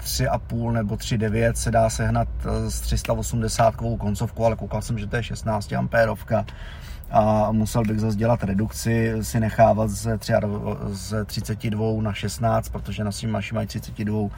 3,5 0.00 0.72
nebo 0.72 0.94
3,9 0.94 1.52
se 1.52 1.70
dá 1.70 1.90
sehnat 1.90 2.28
s 2.68 2.80
380 2.80 3.74
koncovkou, 3.98 4.44
ale 4.44 4.56
koukal 4.56 4.82
jsem, 4.82 4.98
že 4.98 5.06
to 5.06 5.16
je 5.16 5.22
16 5.22 5.72
ampérovka 5.72 6.44
a 7.10 7.52
musel 7.52 7.82
bych 7.82 8.00
zase 8.00 8.16
dělat 8.16 8.44
redukci, 8.44 9.14
si 9.20 9.40
nechávat 9.40 9.90
z, 9.90 10.18
z 10.86 11.24
32 11.24 12.02
na 12.02 12.12
16, 12.12 12.68
protože 12.68 13.04
na 13.04 13.12
svým 13.12 13.38
mají 13.52 13.66
32 13.66 14.28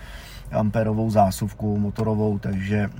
amperovou 0.52 1.10
zásuvku 1.10 1.78
motorovou, 1.78 2.38
takže 2.38 2.90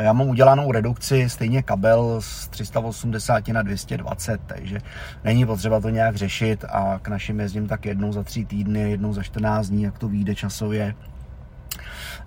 já 0.00 0.12
mám 0.12 0.28
udělanou 0.28 0.72
redukci, 0.72 1.28
stejně 1.28 1.62
kabel 1.62 2.16
z 2.20 2.48
380 2.48 3.48
na 3.48 3.62
220, 3.62 4.40
takže 4.46 4.78
není 5.24 5.46
potřeba 5.46 5.80
to 5.80 5.88
nějak 5.88 6.16
řešit 6.16 6.64
a 6.68 6.98
k 7.02 7.08
našim 7.08 7.40
jezdím 7.40 7.68
tak 7.68 7.86
jednou 7.86 8.12
za 8.12 8.22
tři 8.22 8.44
týdny, 8.44 8.90
jednou 8.90 9.12
za 9.12 9.22
14 9.22 9.68
dní, 9.68 9.82
jak 9.82 9.98
to 9.98 10.08
vyjde 10.08 10.34
časově. 10.34 10.94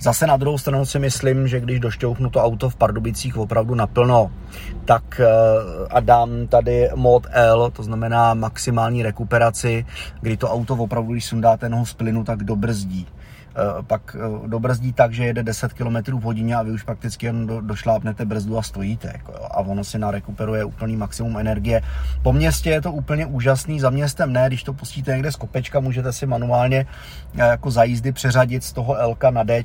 Zase 0.02 0.28
na 0.28 0.38
druhou 0.38 0.58
stranu 0.58 0.86
si 0.86 1.00
myslím, 1.00 1.48
že 1.48 1.60
když 1.60 1.80
došťouchnu 1.80 2.30
to 2.30 2.44
auto 2.44 2.70
v 2.70 2.76
Pardubicích 2.76 3.38
opravdu 3.38 3.76
naplno, 3.76 4.32
tak 4.86 5.20
eh, 5.20 5.28
a 5.90 6.00
dám 6.00 6.48
tady 6.48 6.90
mod 6.96 7.28
L, 7.32 7.72
to 7.72 7.84
znamená 7.84 8.34
maximální 8.34 9.04
rekuperaci, 9.04 9.86
kdy 10.22 10.38
to 10.38 10.50
auto 10.50 10.74
opravdu, 10.74 11.12
když 11.12 11.26
sundáte 11.26 11.70
nohu 11.70 11.86
z 11.86 11.94
plynu, 11.94 12.24
tak 12.24 12.44
dobrzdí. 12.44 13.08
Eh, 13.56 13.84
pak 13.84 14.16
eh, 14.16 14.48
dobrzdí 14.48 14.94
tak, 14.94 15.14
že 15.14 15.26
jede 15.26 15.44
10 15.44 15.74
km 15.74 15.96
v 15.96 16.22
hodině 16.22 16.56
a 16.56 16.62
vy 16.62 16.72
už 16.72 16.84
prakticky 16.84 17.26
jen 17.26 17.48
do, 17.48 17.62
došlápnete 17.62 18.26
brzdu 18.26 18.58
a 18.58 18.62
stojíte. 18.62 19.08
Jako 19.08 19.32
jo, 19.32 19.48
a 19.52 19.58
ono 19.60 19.84
si 19.84 20.00
narekuperuje 20.00 20.64
úplný 20.64 20.96
maximum 20.96 21.38
energie. 21.38 21.82
Po 22.24 22.34
městě 22.34 22.70
je 22.70 22.82
to 22.82 22.92
úplně 22.92 23.26
úžasný, 23.26 23.80
za 23.80 23.90
městem 23.90 24.34
ne, 24.34 24.44
když 24.48 24.64
to 24.64 24.74
pustíte 24.74 25.12
někde 25.12 25.32
z 25.32 25.36
kopečka, 25.36 25.80
můžete 25.80 26.14
si 26.14 26.26
manuálně 26.26 26.86
eh, 27.36 27.40
jako 27.40 27.72
za 27.72 27.84
jízdy 27.84 28.12
přeřadit 28.12 28.64
z 28.64 28.74
toho 28.74 28.96
L 28.96 29.16
na 29.30 29.44
D, 29.44 29.64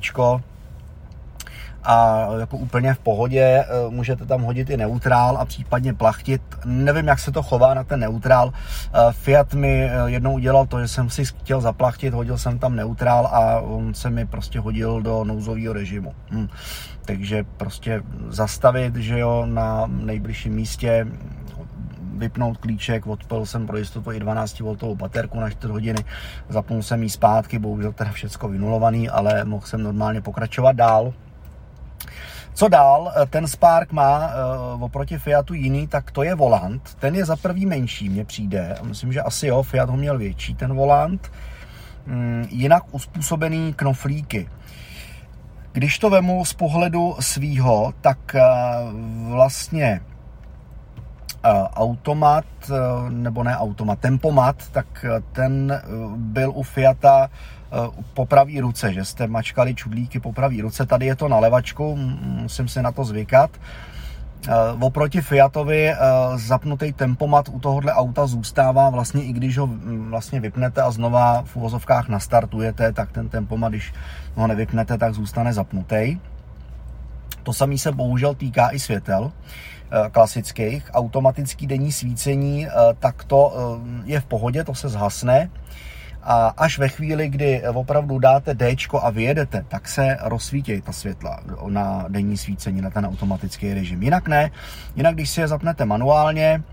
a 1.87 2.27
jako 2.39 2.57
úplně 2.57 2.93
v 2.93 2.99
pohodě, 2.99 3.41
eh, 3.41 3.65
můžete 3.89 4.25
tam 4.25 4.41
hodit 4.41 4.69
i 4.69 4.77
neutrál 4.77 5.37
a 5.37 5.45
případně 5.45 5.93
plachtit. 5.93 6.41
Nevím, 6.65 7.07
jak 7.07 7.19
se 7.19 7.31
to 7.31 7.43
chová 7.43 7.73
na 7.73 7.83
ten 7.83 7.99
neutrál. 7.99 8.53
Eh, 8.53 9.11
Fiat 9.11 9.53
mi 9.53 9.83
eh, 9.83 9.91
jednou 10.05 10.33
udělal 10.33 10.65
to, 10.65 10.79
že 10.79 10.87
jsem 10.87 11.09
si 11.09 11.25
chtěl 11.25 11.61
zaplachtit, 11.61 12.13
hodil 12.13 12.37
jsem 12.37 12.59
tam 12.59 12.75
neutrál 12.75 13.27
a 13.31 13.59
on 13.59 13.93
se 13.93 14.09
mi 14.09 14.25
prostě 14.25 14.59
hodil 14.59 15.01
do 15.01 15.23
nouzového 15.23 15.73
režimu. 15.73 16.13
Hm. 16.31 16.47
Takže 17.05 17.45
prostě 17.57 18.01
zastavit, 18.29 18.95
že 18.95 19.19
jo, 19.19 19.45
na 19.45 19.87
nejbližším 19.87 20.53
místě, 20.53 21.07
vypnout 22.17 22.57
klíček, 22.57 23.07
odpil 23.07 23.45
jsem 23.45 23.67
pro 23.67 23.77
jistotu 23.77 24.11
i 24.11 24.19
12V 24.19 24.95
baterku 24.95 25.39
na 25.39 25.49
4 25.49 25.71
hodiny, 25.71 26.05
zapnul 26.49 26.81
jsem 26.81 27.03
ji 27.03 27.09
zpátky, 27.09 27.59
bohužel 27.59 27.93
teda 27.93 28.11
všecko 28.11 28.47
vynulovaný, 28.47 29.09
ale 29.09 29.45
mohl 29.45 29.65
jsem 29.65 29.83
normálně 29.83 30.21
pokračovat 30.21 30.75
dál. 30.75 31.13
Co 32.57 32.67
dál? 32.67 33.13
Eh, 33.15 33.25
ten 33.25 33.47
Spark 33.47 33.91
má 33.91 34.29
uh, 34.75 34.83
oproti 34.83 35.17
Fiatu 35.17 35.53
jiný, 35.53 35.87
tak 35.87 36.11
to 36.11 36.23
je 36.23 36.35
volant. 36.35 36.95
Ten 36.99 37.15
je 37.15 37.25
za 37.25 37.35
prvý 37.35 37.65
menší, 37.65 38.09
mně 38.09 38.25
přijde. 38.25 38.75
Myslím, 38.83 39.13
že 39.13 39.21
asi 39.21 39.47
jo, 39.47 39.63
Fiat 39.63 39.89
ho 39.89 39.97
měl 39.97 40.17
větší, 40.17 40.55
ten 40.55 40.75
volant. 40.75 41.31
Um, 42.07 42.47
jinak 42.49 42.83
uspůsobený 42.91 43.73
knoflíky. 43.73 44.49
Když 45.71 45.99
to 45.99 46.09
vemu 46.09 46.45
z 46.45 46.53
pohledu 46.53 47.15
svýho, 47.19 47.93
tak 48.01 48.35
uh, 48.35 49.31
vlastně 49.31 50.01
automat, 51.75 52.45
nebo 53.09 53.43
ne 53.43 53.57
automat, 53.57 53.99
tempomat, 53.99 54.69
tak 54.71 55.05
ten 55.31 55.81
byl 56.15 56.51
u 56.55 56.63
Fiata 56.63 57.29
Eh, 57.29 57.56
po 58.13 58.25
pravý 58.25 58.59
ruce, 58.61 58.93
že 58.93 59.05
jste 59.05 59.27
mačkali 59.27 59.75
čudlíky 59.75 60.19
po 60.19 60.33
pravý 60.33 60.61
ruce. 60.61 60.85
Tady 60.85 61.05
je 61.05 61.15
to 61.15 61.27
na 61.27 61.39
levačku, 61.39 61.95
musím 62.21 62.67
si 62.67 62.81
na 62.81 62.91
to 62.91 63.03
zvykat. 63.03 63.51
Eh, 64.45 64.51
oproti 64.79 65.21
Fiatovi 65.21 65.89
eh, 65.89 65.97
zapnutý 66.35 66.93
tempomat 66.93 67.49
u 67.49 67.59
tohohle 67.59 67.93
auta 67.93 68.27
zůstává 68.27 68.89
vlastně 68.89 69.23
i 69.23 69.33
když 69.33 69.57
ho 69.57 69.69
vlastně 70.09 70.39
vypnete 70.39 70.81
a 70.81 70.91
znova 70.91 71.41
v 71.45 71.55
uvozovkách 71.55 72.07
nastartujete, 72.07 72.93
tak 72.93 73.11
ten 73.11 73.29
tempomat, 73.29 73.69
když 73.69 73.93
ho 74.35 74.47
nevypnete, 74.47 74.97
tak 74.97 75.13
zůstane 75.13 75.53
zapnutý. 75.53 76.19
To 77.43 77.53
samé 77.53 77.77
se 77.77 77.91
bohužel 77.91 78.35
týká 78.35 78.69
i 78.69 78.79
světel 78.79 79.31
klasických. 80.11 80.89
Automatický 80.93 81.67
denní 81.67 81.91
svícení, 81.91 82.67
tak 82.99 83.23
to 83.23 83.53
je 84.05 84.19
v 84.19 84.25
pohodě, 84.25 84.63
to 84.63 84.75
se 84.75 84.89
zhasne 84.89 85.49
a 86.23 86.47
až 86.57 86.77
ve 86.77 86.89
chvíli, 86.89 87.29
kdy 87.29 87.63
opravdu 87.67 88.19
dáte 88.19 88.53
D 88.53 88.75
a 89.01 89.09
vyjedete, 89.09 89.65
tak 89.67 89.87
se 89.87 90.17
rozsvítějí 90.21 90.81
ta 90.81 90.91
světla 90.91 91.39
na 91.67 92.05
denní 92.09 92.37
svícení, 92.37 92.81
na 92.81 92.89
ten 92.89 93.05
automatický 93.05 93.73
režim. 93.73 94.03
Jinak 94.03 94.27
ne, 94.27 94.51
jinak 94.95 95.15
když 95.15 95.29
si 95.29 95.41
je 95.41 95.47
zapnete 95.47 95.85
manuálně, 95.85 96.63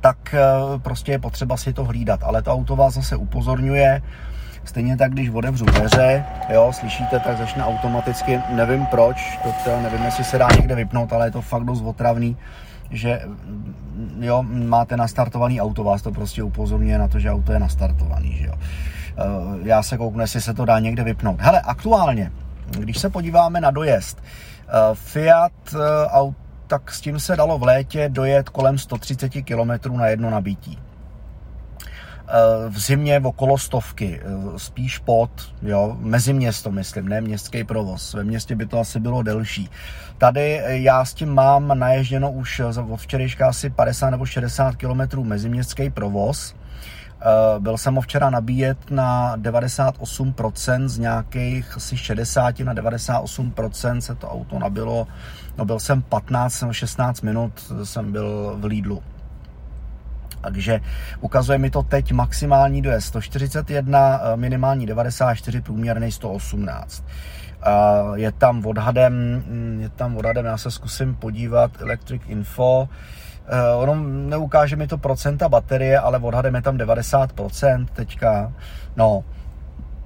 tak 0.00 0.34
eh, 0.34 0.78
prostě 0.78 1.12
je 1.12 1.18
potřeba 1.18 1.56
si 1.56 1.72
to 1.72 1.84
hlídat. 1.84 2.20
Ale 2.22 2.42
to 2.42 2.52
auto 2.52 2.76
vás 2.76 2.94
zase 2.94 3.16
upozorňuje, 3.16 4.02
Stejně 4.64 4.96
tak, 4.96 5.12
když 5.12 5.30
otevřu 5.30 5.64
dveře, 5.64 6.24
jo, 6.52 6.72
slyšíte, 6.72 7.20
tak 7.20 7.38
začne 7.38 7.64
automaticky, 7.64 8.40
nevím 8.48 8.86
proč, 8.86 9.38
to 9.42 9.52
teda 9.64 9.80
nevím, 9.80 10.02
jestli 10.02 10.24
se 10.24 10.38
dá 10.38 10.48
někde 10.56 10.74
vypnout, 10.74 11.12
ale 11.12 11.26
je 11.26 11.30
to 11.30 11.42
fakt 11.42 11.64
dost 11.64 11.82
otravný 11.82 12.36
že 12.90 13.20
jo, 14.20 14.42
máte 14.42 14.96
nastartovaný 14.96 15.60
auto, 15.60 15.84
vás 15.84 16.02
to 16.02 16.10
prostě 16.12 16.42
upozorňuje 16.42 16.98
na 16.98 17.08
to, 17.08 17.18
že 17.18 17.30
auto 17.30 17.52
je 17.52 17.58
nastartovaný, 17.58 18.32
že 18.32 18.46
jo. 18.46 18.54
Eh, 18.54 19.58
já 19.62 19.82
se 19.82 19.98
kouknu, 19.98 20.20
jestli 20.20 20.40
se 20.40 20.54
to 20.54 20.64
dá 20.64 20.78
někde 20.78 21.04
vypnout. 21.04 21.40
Hele, 21.40 21.60
aktuálně, 21.60 22.32
když 22.78 22.98
se 22.98 23.10
podíváme 23.10 23.60
na 23.60 23.70
dojezd, 23.70 24.22
eh, 24.22 24.72
Fiat 24.94 25.52
eh, 25.74 26.34
tak 26.66 26.92
s 26.92 27.00
tím 27.00 27.20
se 27.20 27.36
dalo 27.36 27.58
v 27.58 27.62
létě 27.62 28.08
dojet 28.08 28.48
kolem 28.48 28.78
130 28.78 29.42
km 29.42 29.96
na 29.96 30.06
jedno 30.06 30.30
nabití 30.30 30.78
v 32.68 32.78
zimě 32.78 33.20
okolo 33.20 33.58
stovky, 33.58 34.20
spíš 34.56 34.98
pod, 34.98 35.30
jo, 35.62 35.96
mezi 36.00 36.32
město 36.32 36.70
myslím, 36.70 37.08
ne 37.08 37.20
městský 37.20 37.64
provoz. 37.64 38.14
Ve 38.14 38.24
městě 38.24 38.56
by 38.56 38.66
to 38.66 38.80
asi 38.80 39.00
bylo 39.00 39.22
delší. 39.22 39.70
Tady 40.18 40.62
já 40.66 41.04
s 41.04 41.14
tím 41.14 41.34
mám 41.34 41.78
naježděno 41.78 42.30
už 42.30 42.60
od 42.90 42.96
včerejška 42.96 43.48
asi 43.48 43.70
50 43.70 44.10
nebo 44.10 44.26
60 44.26 44.76
km 44.76 45.22
meziměstský 45.22 45.90
provoz. 45.90 46.54
Byl 47.58 47.78
jsem 47.78 47.94
ho 47.94 48.00
včera 48.00 48.30
nabíjet 48.30 48.90
na 48.90 49.36
98%, 49.36 50.88
z 50.88 50.98
nějakých 50.98 51.76
asi 51.76 51.96
60 51.96 52.60
na 52.60 52.74
98% 52.74 53.98
se 53.98 54.14
to 54.14 54.30
auto 54.30 54.58
nabilo. 54.58 55.06
No 55.58 55.64
byl 55.64 55.80
jsem 55.80 56.02
15 56.02 56.60
nebo 56.60 56.72
16 56.72 57.20
minut, 57.20 57.72
jsem 57.84 58.12
byl 58.12 58.56
v 58.60 58.64
Lidlu. 58.64 59.02
Takže 60.40 60.80
ukazuje 61.20 61.58
mi 61.58 61.70
to 61.70 61.82
teď 61.82 62.12
maximální 62.12 62.82
dojezd 62.82 63.06
141, 63.06 64.20
eh, 64.22 64.36
minimální 64.36 64.86
94, 64.86 65.60
průměrný 65.60 66.12
118. 66.12 67.04
Je 68.14 68.32
tam 68.32 68.66
odhadem, 68.66 69.44
hm, 69.46 69.78
je 69.80 69.88
tam 69.88 70.16
odhadem, 70.16 70.44
já 70.44 70.58
se 70.58 70.70
zkusím 70.70 71.14
podívat, 71.14 71.70
Electric 71.80 72.22
Info, 72.26 72.88
eh, 73.46 73.74
ono 73.76 73.94
neukáže 74.04 74.76
mi 74.76 74.86
to 74.86 74.98
procenta 74.98 75.48
baterie, 75.48 75.98
ale 75.98 76.18
odhadem 76.18 76.54
je 76.54 76.62
tam 76.62 76.76
90% 76.78 77.90
teďka, 77.90 78.52
no, 78.96 79.24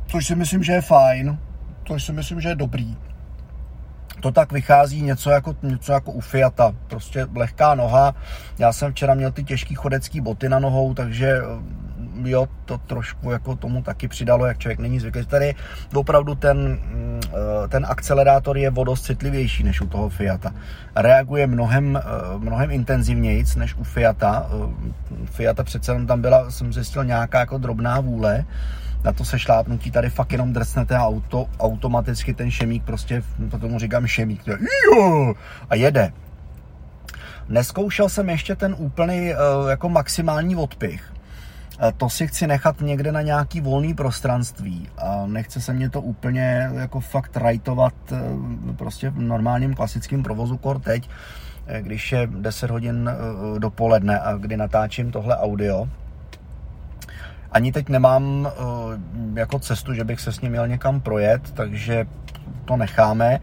což 0.06 0.26
si 0.26 0.34
myslím, 0.34 0.62
že 0.62 0.72
je 0.72 0.80
fajn, 0.80 1.38
což 1.84 2.04
si 2.04 2.12
myslím, 2.12 2.40
že 2.40 2.48
je 2.48 2.54
dobrý 2.54 2.96
to 4.24 4.32
tak 4.32 4.52
vychází 4.52 5.02
něco 5.02 5.30
jako, 5.30 5.56
něco 5.62 5.92
jako 5.92 6.12
u 6.12 6.20
Fiata, 6.20 6.72
prostě 6.88 7.26
lehká 7.34 7.74
noha. 7.74 8.14
Já 8.58 8.72
jsem 8.72 8.92
včera 8.92 9.14
měl 9.14 9.32
ty 9.32 9.44
těžký 9.44 9.74
chodecký 9.74 10.20
boty 10.20 10.48
na 10.48 10.58
nohou, 10.58 10.94
takže 10.94 11.42
mm, 11.44 12.26
jo, 12.26 12.46
to 12.64 12.78
trošku 12.78 13.30
jako 13.30 13.56
tomu 13.56 13.82
taky 13.82 14.08
přidalo, 14.08 14.46
jak 14.46 14.58
člověk 14.58 14.78
není 14.78 15.00
zvyklý. 15.00 15.26
Tady 15.26 15.54
opravdu 15.94 16.34
ten, 16.34 16.56
mm, 16.58 17.20
eh, 17.26 17.68
ten 17.68 17.86
akcelerátor 17.88 18.58
je 18.58 18.70
vodost 18.70 19.04
citlivější 19.04 19.62
než 19.62 19.80
u 19.80 19.86
toho 19.86 20.08
Fiata. 20.08 20.54
Reaguje 20.96 21.46
mnohem, 21.46 21.96
eh, 21.96 22.38
mnohem 22.38 22.70
intenzivněji 22.70 23.44
než 23.56 23.74
u 23.74 23.84
Fiata. 23.84 24.46
Eh, 24.48 25.26
Fiata 25.26 25.64
přece 25.64 26.04
tam 26.06 26.20
byla, 26.20 26.50
jsem 26.50 26.72
zjistil, 26.72 27.04
nějaká 27.04 27.38
jako 27.38 27.58
drobná 27.58 28.00
vůle, 28.00 28.44
na 29.04 29.12
to 29.12 29.24
se 29.24 29.38
šlápnutí 29.38 29.90
tady 29.90 30.10
fakt 30.10 30.32
jenom 30.32 30.52
drcnete 30.52 30.98
auto, 30.98 31.46
automaticky 31.60 32.34
ten 32.34 32.50
šemík 32.50 32.84
prostě, 32.84 33.22
to 33.50 33.58
tomu 33.58 33.78
říkám 33.78 34.06
šemík, 34.06 34.44
to 34.44 34.50
je, 34.50 34.58
jo, 34.96 35.34
a 35.70 35.74
jede. 35.74 36.12
Neskoušel 37.48 38.08
jsem 38.08 38.30
ještě 38.30 38.56
ten 38.56 38.74
úplný 38.78 39.32
eh, 39.32 39.36
jako 39.70 39.88
maximální 39.88 40.56
odpich. 40.56 41.12
Eh, 41.80 41.92
to 41.96 42.10
si 42.10 42.26
chci 42.26 42.46
nechat 42.46 42.80
někde 42.80 43.12
na 43.12 43.22
nějaký 43.22 43.60
volný 43.60 43.94
prostranství 43.94 44.88
a 44.98 45.26
nechce 45.26 45.60
se 45.60 45.72
mě 45.72 45.90
to 45.90 46.00
úplně 46.00 46.70
jako 46.74 47.00
fakt 47.00 47.36
rajtovat 47.36 47.94
eh, 48.12 48.16
prostě 48.76 49.10
v 49.10 49.18
normálním 49.18 49.74
klasickém 49.74 50.22
provozu 50.22 50.56
kor 50.56 50.78
teď, 50.78 51.10
když 51.80 52.12
je 52.12 52.26
10 52.26 52.70
hodin 52.70 53.10
dopoledne 53.58 54.20
a 54.20 54.32
kdy 54.32 54.56
natáčím 54.56 55.12
tohle 55.12 55.36
audio, 55.36 55.88
ani 57.54 57.72
teď 57.72 57.88
nemám 57.88 58.22
uh, 58.24 58.94
jako 59.34 59.58
cestu, 59.58 59.94
že 59.94 60.04
bych 60.04 60.20
se 60.20 60.32
s 60.32 60.40
ním 60.40 60.50
měl 60.52 60.68
někam 60.68 61.00
projet, 61.00 61.52
takže 61.52 62.06
to 62.64 62.76
necháme. 62.76 63.40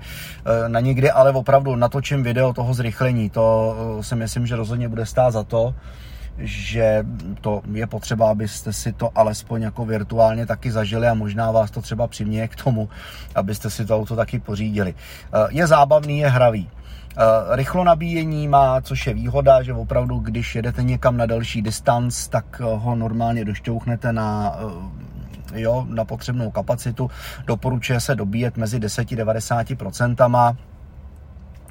Na 0.68 0.80
někdy, 0.80 1.12
ale 1.12 1.32
opravdu 1.32 1.76
natočím 1.76 2.24
video 2.24 2.54
toho 2.54 2.74
zrychlení, 2.74 3.30
to 3.30 3.76
si 4.02 4.16
myslím, 4.16 4.48
že 4.48 4.56
rozhodně 4.56 4.90
bude 4.90 5.06
stát 5.06 5.32
za 5.32 5.44
to 5.44 5.76
že 6.38 7.06
to 7.42 7.62
je 7.74 7.88
potřeba, 7.88 8.32
abyste 8.32 8.74
si 8.74 8.94
to 8.94 9.10
alespoň 9.16 9.62
jako 9.62 9.86
virtuálně 9.86 10.46
taky 10.46 10.72
zažili 10.72 11.08
a 11.08 11.14
možná 11.14 11.52
vás 11.52 11.72
to 11.72 11.82
třeba 11.82 12.08
přiměje 12.08 12.48
k 12.48 12.64
tomu, 12.64 12.90
abyste 13.36 13.70
si 13.70 13.86
to 13.86 13.98
auto 13.98 14.16
taky 14.16 14.40
pořídili. 14.40 14.94
Je 15.50 15.68
zábavný, 15.68 16.20
je 16.20 16.30
hravý. 16.30 16.70
Rychlo 17.52 17.84
nabíjení 17.84 18.48
má, 18.48 18.82
což 18.82 19.08
je 19.08 19.14
výhoda, 19.14 19.64
že 19.64 19.74
opravdu, 19.74 20.20
když 20.20 20.56
jedete 20.56 20.84
někam 20.84 21.18
na 21.18 21.26
delší 21.26 21.62
distanc, 21.62 22.28
tak 22.28 22.60
ho 22.60 22.96
normálně 22.96 23.46
došťouchnete 23.46 24.14
na 24.14 24.60
jo, 25.54 25.86
na 25.90 26.06
potřebnou 26.06 26.52
kapacitu. 26.52 27.10
Doporučuje 27.46 28.00
se 28.00 28.16
dobíjet 28.16 28.58
mezi 28.58 28.80
10-90%. 28.80 30.56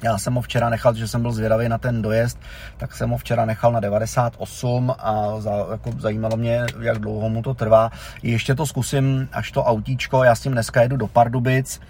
Já 0.03 0.17
jsem 0.17 0.33
ho 0.33 0.41
včera 0.41 0.69
nechal, 0.69 0.93
že 0.93 1.07
jsem 1.07 1.21
byl 1.21 1.31
zvědavý 1.31 1.69
na 1.69 1.77
ten 1.77 2.01
dojezd, 2.01 2.39
tak 2.77 2.95
jsem 2.95 3.09
ho 3.09 3.17
včera 3.17 3.45
nechal 3.45 3.71
na 3.71 3.79
98 3.79 4.95
a 4.99 5.39
za, 5.39 5.51
jako 5.71 5.91
zajímalo 5.99 6.37
mě, 6.37 6.65
jak 6.81 6.99
dlouho 6.99 7.29
mu 7.29 7.41
to 7.41 7.53
trvá. 7.53 7.91
Ještě 8.23 8.55
to 8.55 8.65
zkusím, 8.65 9.29
až 9.31 9.51
to 9.51 9.63
autíčko, 9.63 10.23
já 10.23 10.35
s 10.35 10.41
tím 10.41 10.51
dneska 10.51 10.81
jedu 10.81 10.97
do 10.97 11.07
Pardubic, 11.07 11.81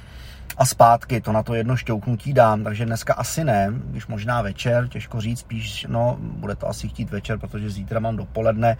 a 0.57 0.65
zpátky, 0.65 1.21
to 1.21 1.31
na 1.31 1.43
to 1.43 1.53
jedno 1.53 1.75
šťouknutí 1.75 2.33
dám, 2.33 2.63
takže 2.63 2.85
dneska 2.85 3.13
asi 3.13 3.43
ne, 3.43 3.73
když 3.85 4.07
možná 4.07 4.41
večer, 4.41 4.87
těžko 4.87 5.21
říct, 5.21 5.39
spíš, 5.39 5.85
no, 5.89 6.17
bude 6.19 6.55
to 6.55 6.69
asi 6.69 6.87
chtít 6.87 7.09
večer, 7.09 7.37
protože 7.37 7.69
zítra 7.69 7.99
mám 7.99 8.17
dopoledne 8.17 8.77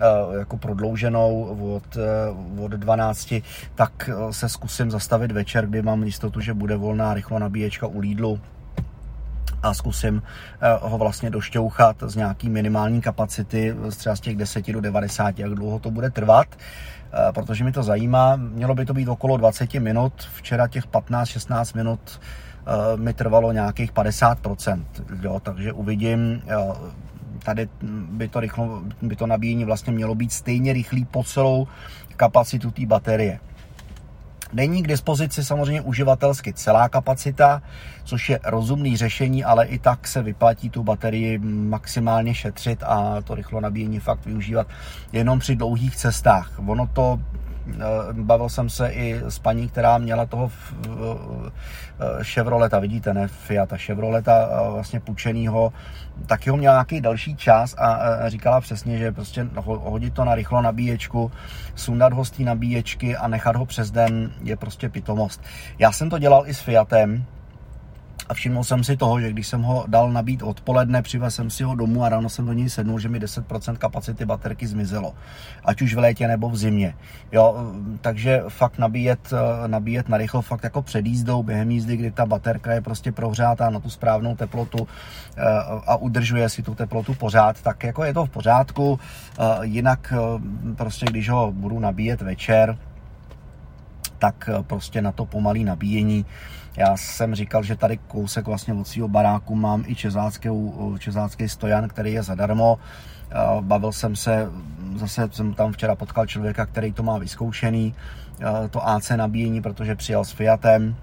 uh, 0.00 0.34
jako 0.38 0.56
prodlouženou 0.56 1.42
od, 1.76 1.96
uh, 2.56 2.64
od 2.64 2.72
12, 2.72 3.34
tak 3.74 4.10
uh, 4.14 4.30
se 4.30 4.48
zkusím 4.48 4.90
zastavit 4.90 5.32
večer, 5.32 5.66
kdy 5.66 5.82
mám 5.82 6.02
jistotu, 6.02 6.40
že 6.40 6.54
bude 6.54 6.76
volná 6.76 7.14
rychlo 7.14 7.38
nabíječka 7.38 7.86
u 7.86 7.98
Lidlu, 7.98 8.40
a 9.62 9.74
zkusím 9.74 10.22
ho 10.80 10.98
vlastně 10.98 11.30
došťouchat 11.30 11.96
z 12.06 12.16
nějaký 12.16 12.48
minimální 12.48 13.00
kapacity, 13.00 13.74
třeba 13.96 14.16
z 14.16 14.20
těch 14.20 14.36
10 14.36 14.72
do 14.72 14.80
90, 14.80 15.38
jak 15.38 15.50
dlouho 15.50 15.78
to 15.78 15.90
bude 15.90 16.10
trvat. 16.10 16.46
Eh, 17.12 17.32
protože 17.32 17.64
mi 17.64 17.72
to 17.72 17.82
zajímá. 17.82 18.36
Mělo 18.36 18.74
by 18.74 18.86
to 18.86 18.94
být 18.94 19.08
okolo 19.08 19.36
20 19.36 19.74
minut, 19.74 20.12
včera 20.34 20.68
těch 20.68 20.86
15-16 20.86 21.76
minut 21.76 22.20
eh, 22.20 22.96
mi 22.96 23.14
trvalo 23.14 23.52
nějakých 23.52 23.92
50%, 23.92 24.84
jo, 25.22 25.40
takže 25.40 25.72
uvidím, 25.72 26.42
tady 27.44 27.68
by 28.10 28.28
to, 28.28 28.40
rychlo, 28.40 28.82
by 29.02 29.16
to 29.16 29.26
nabíjení 29.26 29.64
vlastně 29.64 29.92
mělo 29.92 30.14
být 30.14 30.32
stejně 30.32 30.72
rychlý 30.72 31.04
po 31.04 31.24
celou 31.24 31.66
kapacitu 32.16 32.70
té 32.70 32.86
baterie. 32.86 33.40
Není 34.52 34.82
k 34.82 34.88
dispozici 34.88 35.44
samozřejmě 35.44 35.80
uživatelsky 35.80 36.52
celá 36.52 36.88
kapacita, 36.88 37.62
což 38.04 38.28
je 38.28 38.40
rozumný 38.44 38.96
řešení, 38.96 39.44
ale 39.44 39.66
i 39.66 39.78
tak 39.78 40.08
se 40.08 40.22
vyplatí 40.22 40.70
tu 40.70 40.82
baterii 40.82 41.38
maximálně 41.38 42.34
šetřit 42.34 42.82
a 42.82 43.22
to 43.24 43.34
rychlo 43.34 43.60
nabíjení 43.60 44.00
fakt 44.00 44.26
využívat 44.26 44.66
jenom 45.12 45.38
při 45.38 45.56
dlouhých 45.56 45.96
cestách. 45.96 46.52
Ono 46.66 46.86
to 46.86 47.20
bavil 48.12 48.48
jsem 48.48 48.70
se 48.70 48.88
i 48.88 49.20
s 49.24 49.38
paní, 49.38 49.68
která 49.68 49.98
měla 49.98 50.26
toho 50.26 50.50
eh, 50.50 52.24
Chevroleta, 52.24 52.78
vidíte, 52.78 53.14
ne 53.14 53.28
Fiata, 53.28 53.76
Chevroleta 53.76 54.48
eh, 54.50 54.70
vlastně 54.70 55.00
půjčenýho, 55.00 55.72
taky 56.26 56.50
ho 56.50 56.56
měla 56.56 56.74
nějaký 56.74 57.00
další 57.00 57.36
čas 57.36 57.74
a 57.78 57.98
říkala 58.28 58.60
přesně, 58.60 58.98
že 58.98 59.12
prostě 59.12 59.46
hodit 59.64 60.14
to 60.14 60.24
na 60.24 60.34
rychlo 60.34 60.62
nabíječku, 60.62 61.32
sundat 61.74 62.12
ho 62.12 62.24
z 62.24 62.30
té 62.30 62.42
nabíječky 62.42 63.16
a 63.16 63.28
nechat 63.28 63.56
ho 63.56 63.66
přes 63.66 63.90
den 63.90 64.32
je 64.42 64.56
prostě 64.56 64.88
pitomost. 64.88 65.42
Já 65.78 65.92
jsem 65.92 66.10
to 66.10 66.18
dělal 66.18 66.42
i 66.46 66.54
s 66.54 66.60
Fiatem, 66.60 67.24
a 68.28 68.34
všiml 68.34 68.64
jsem 68.64 68.84
si 68.84 68.96
toho, 68.96 69.20
že 69.20 69.30
když 69.30 69.46
jsem 69.46 69.62
ho 69.62 69.84
dal 69.88 70.12
nabít 70.12 70.42
odpoledne, 70.42 71.02
přivez 71.02 71.34
jsem 71.34 71.50
si 71.50 71.64
ho 71.64 71.74
domů 71.74 72.04
a 72.04 72.08
ráno 72.08 72.28
jsem 72.28 72.46
do 72.46 72.52
něj 72.52 72.70
sednul, 72.70 72.98
že 72.98 73.08
mi 73.08 73.20
10% 73.20 73.76
kapacity 73.76 74.24
baterky 74.24 74.66
zmizelo. 74.66 75.14
Ať 75.64 75.82
už 75.82 75.94
v 75.94 75.98
létě 75.98 76.28
nebo 76.28 76.48
v 76.48 76.56
zimě. 76.56 76.94
Jo, 77.32 77.56
takže 78.00 78.42
fakt 78.48 78.78
nabíjet, 78.78 79.32
nabíjet 79.66 80.08
na 80.08 80.16
rychlo, 80.16 80.42
fakt 80.42 80.64
jako 80.64 80.82
před 80.82 81.06
jízdou, 81.06 81.42
během 81.42 81.70
jízdy, 81.70 81.96
kdy 81.96 82.10
ta 82.10 82.26
baterka 82.26 82.72
je 82.72 82.80
prostě 82.80 83.12
prohřátá 83.12 83.70
na 83.70 83.80
tu 83.80 83.90
správnou 83.90 84.36
teplotu 84.36 84.88
eh, 85.36 85.42
a 85.86 85.96
udržuje 85.96 86.48
si 86.48 86.62
tu 86.62 86.74
teplotu 86.74 87.14
pořád, 87.14 87.62
tak 87.62 87.84
jako 87.84 88.04
je 88.04 88.14
to 88.14 88.26
v 88.26 88.30
pořádku. 88.30 89.00
Eh, 89.38 89.44
jinak 89.62 90.12
eh, 90.16 90.74
prostě, 90.74 91.06
když 91.06 91.28
ho 91.30 91.52
budu 91.52 91.80
nabíjet 91.80 92.22
večer, 92.22 92.78
tak 94.18 94.50
prostě 94.62 95.02
na 95.02 95.12
to 95.12 95.26
pomalý 95.26 95.64
nabíjení 95.64 96.26
já 96.78 96.96
jsem 96.96 97.34
říkal, 97.34 97.62
že 97.62 97.76
tady 97.76 97.96
kousek 97.96 98.46
vlastně 98.46 98.74
od 98.74 98.88
svého 98.88 99.08
baráku 99.08 99.54
mám 99.54 99.84
i 99.86 99.94
čezácký 100.98 101.48
stojan, 101.48 101.88
který 101.88 102.12
je 102.12 102.22
zadarmo. 102.22 102.78
Bavil 103.60 103.92
jsem 103.92 104.16
se, 104.16 104.48
zase 104.96 105.28
jsem 105.32 105.54
tam 105.54 105.72
včera 105.72 105.94
potkal 105.94 106.26
člověka, 106.26 106.66
který 106.66 106.92
to 106.92 107.02
má 107.02 107.18
vyzkoušený, 107.18 107.94
to 108.70 108.88
AC 108.88 109.10
nabíjení, 109.10 109.62
protože 109.62 109.94
přijel 109.94 110.24
s 110.24 110.32
Fiatem, 110.32 110.96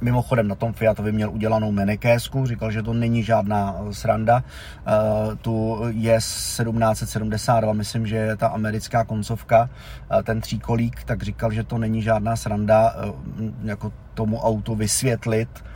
Mimochodem 0.00 0.48
na 0.48 0.54
tom 0.54 0.72
Fiatovi 0.72 1.12
měl 1.12 1.30
udělanou 1.30 1.72
menekésku, 1.72 2.46
říkal, 2.46 2.70
že 2.70 2.82
to 2.82 2.92
není 2.92 3.22
žádná 3.22 3.76
eh, 3.78 3.94
sranda. 3.94 4.44
Uh, 4.86 5.34
tu 5.36 5.80
je 5.86 6.16
1772, 6.16 7.72
myslím, 7.72 8.06
že 8.06 8.16
je 8.16 8.36
ta 8.36 8.46
americká 8.48 9.04
koncovka, 9.04 9.70
uh, 10.10 10.22
ten 10.22 10.40
tříkolík, 10.40 11.04
tak 11.04 11.22
říkal, 11.22 11.52
že 11.52 11.64
to 11.64 11.78
není 11.78 12.02
žádná 12.02 12.36
sranda, 12.36 12.94
jako 13.64 13.92
tomu 14.14 14.38
autu 14.40 14.74
vysvětlit, 14.74 15.48
Eh, 15.64 15.73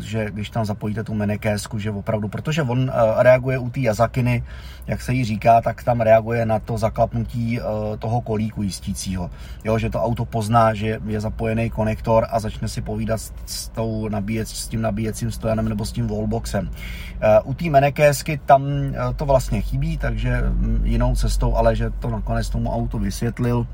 že 0.00 0.30
když 0.30 0.50
tam 0.50 0.64
zapojíte 0.64 1.04
tu 1.04 1.14
menekésku, 1.14 1.78
že 1.78 1.90
opravdu, 1.90 2.28
protože 2.28 2.62
on 2.62 2.90
eh, 2.90 3.22
reaguje 3.22 3.58
u 3.58 3.70
té 3.70 3.80
jazakiny, 3.80 4.44
jak 4.86 5.02
se 5.02 5.12
jí 5.12 5.24
říká, 5.24 5.60
tak 5.60 5.84
tam 5.84 6.00
reaguje 6.00 6.46
na 6.46 6.58
to 6.58 6.78
zaklapnutí 6.78 7.60
eh, 7.60 7.62
toho 7.98 8.20
kolíku 8.20 8.62
jistícího. 8.62 9.30
Jo, 9.64 9.78
že 9.78 9.90
to 9.90 10.02
auto 10.02 10.24
pozná, 10.24 10.74
že 10.74 11.00
je 11.06 11.20
zapojený 11.20 11.70
konektor 11.70 12.26
a 12.30 12.40
začne 12.40 12.68
si 12.68 12.82
povídat 12.82 13.20
s, 13.46 13.68
tou 13.68 14.08
nabíjec, 14.08 14.48
s 14.48 14.68
tím 14.68 14.82
nabíjecím 14.82 15.30
stojanem 15.30 15.68
nebo 15.68 15.84
s 15.84 15.92
tím 15.92 16.06
wallboxem. 16.06 16.70
U 17.44 17.54
té 17.54 17.70
menekésky 17.70 18.40
tam 18.46 18.64
to 19.16 19.26
vlastně 19.26 19.60
chybí, 19.60 19.98
takže 19.98 20.40
mm, 20.40 20.80
jinou 20.84 21.16
cestou, 21.16 21.54
ale 21.56 21.76
že 21.76 21.90
to 21.90 22.10
nakonec 22.10 22.50
tomu 22.50 22.72
autu 22.72 22.98
vysvětlil, 22.98 23.66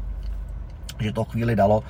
že 1.01 1.13
to 1.13 1.25
chvíli 1.25 1.57
dalo 1.57 1.83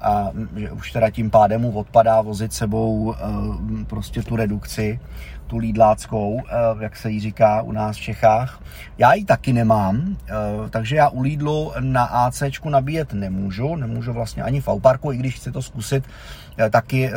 a 0.00 0.30
že 0.56 0.70
už 0.70 0.92
teda 0.92 1.10
tím 1.10 1.30
pádem 1.30 1.60
mu 1.60 1.70
odpadá 1.70 2.20
vozit 2.20 2.52
sebou 2.52 3.14
eh, 3.14 3.84
prostě 3.84 4.22
tu 4.22 4.36
redukci, 4.36 5.00
tu 5.46 5.58
lídláckou, 5.58 6.40
eh, 6.40 6.52
jak 6.80 6.96
se 6.96 7.10
jí 7.10 7.20
říká 7.20 7.62
u 7.62 7.72
nás 7.72 7.96
v 7.96 8.00
Čechách. 8.00 8.62
Já 8.98 9.14
ji 9.14 9.24
taky 9.24 9.52
nemám, 9.52 10.16
eh, 10.28 10.32
takže 10.70 10.96
já 10.96 11.08
u 11.08 11.20
Lidlu 11.20 11.72
na 11.80 12.04
AC 12.04 12.42
nabíjet 12.70 13.12
nemůžu, 13.12 13.76
nemůžu 13.76 14.12
vlastně 14.12 14.42
ani 14.42 14.60
v 14.60 14.68
parku, 14.82 15.12
i 15.12 15.16
když 15.16 15.36
chci 15.36 15.52
to 15.52 15.62
zkusit, 15.62 16.04
taky 16.70 17.10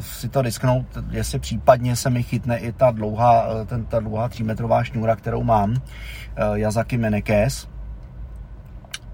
si 0.00 0.28
to 0.28 0.42
disknout, 0.42 0.86
jestli 1.10 1.38
případně 1.38 1.96
se 1.96 2.10
mi 2.10 2.22
chytne 2.22 2.58
i 2.58 2.72
ta 2.72 2.90
dlouhá, 2.90 3.46
ten, 3.66 3.84
ta 3.84 4.00
dlouhá 4.00 4.28
3 4.28 4.42
metrová 4.42 4.84
šňůra, 4.84 5.16
kterou 5.16 5.42
mám, 5.42 5.74
Yazaki 6.54 6.98
Menekes, 6.98 7.68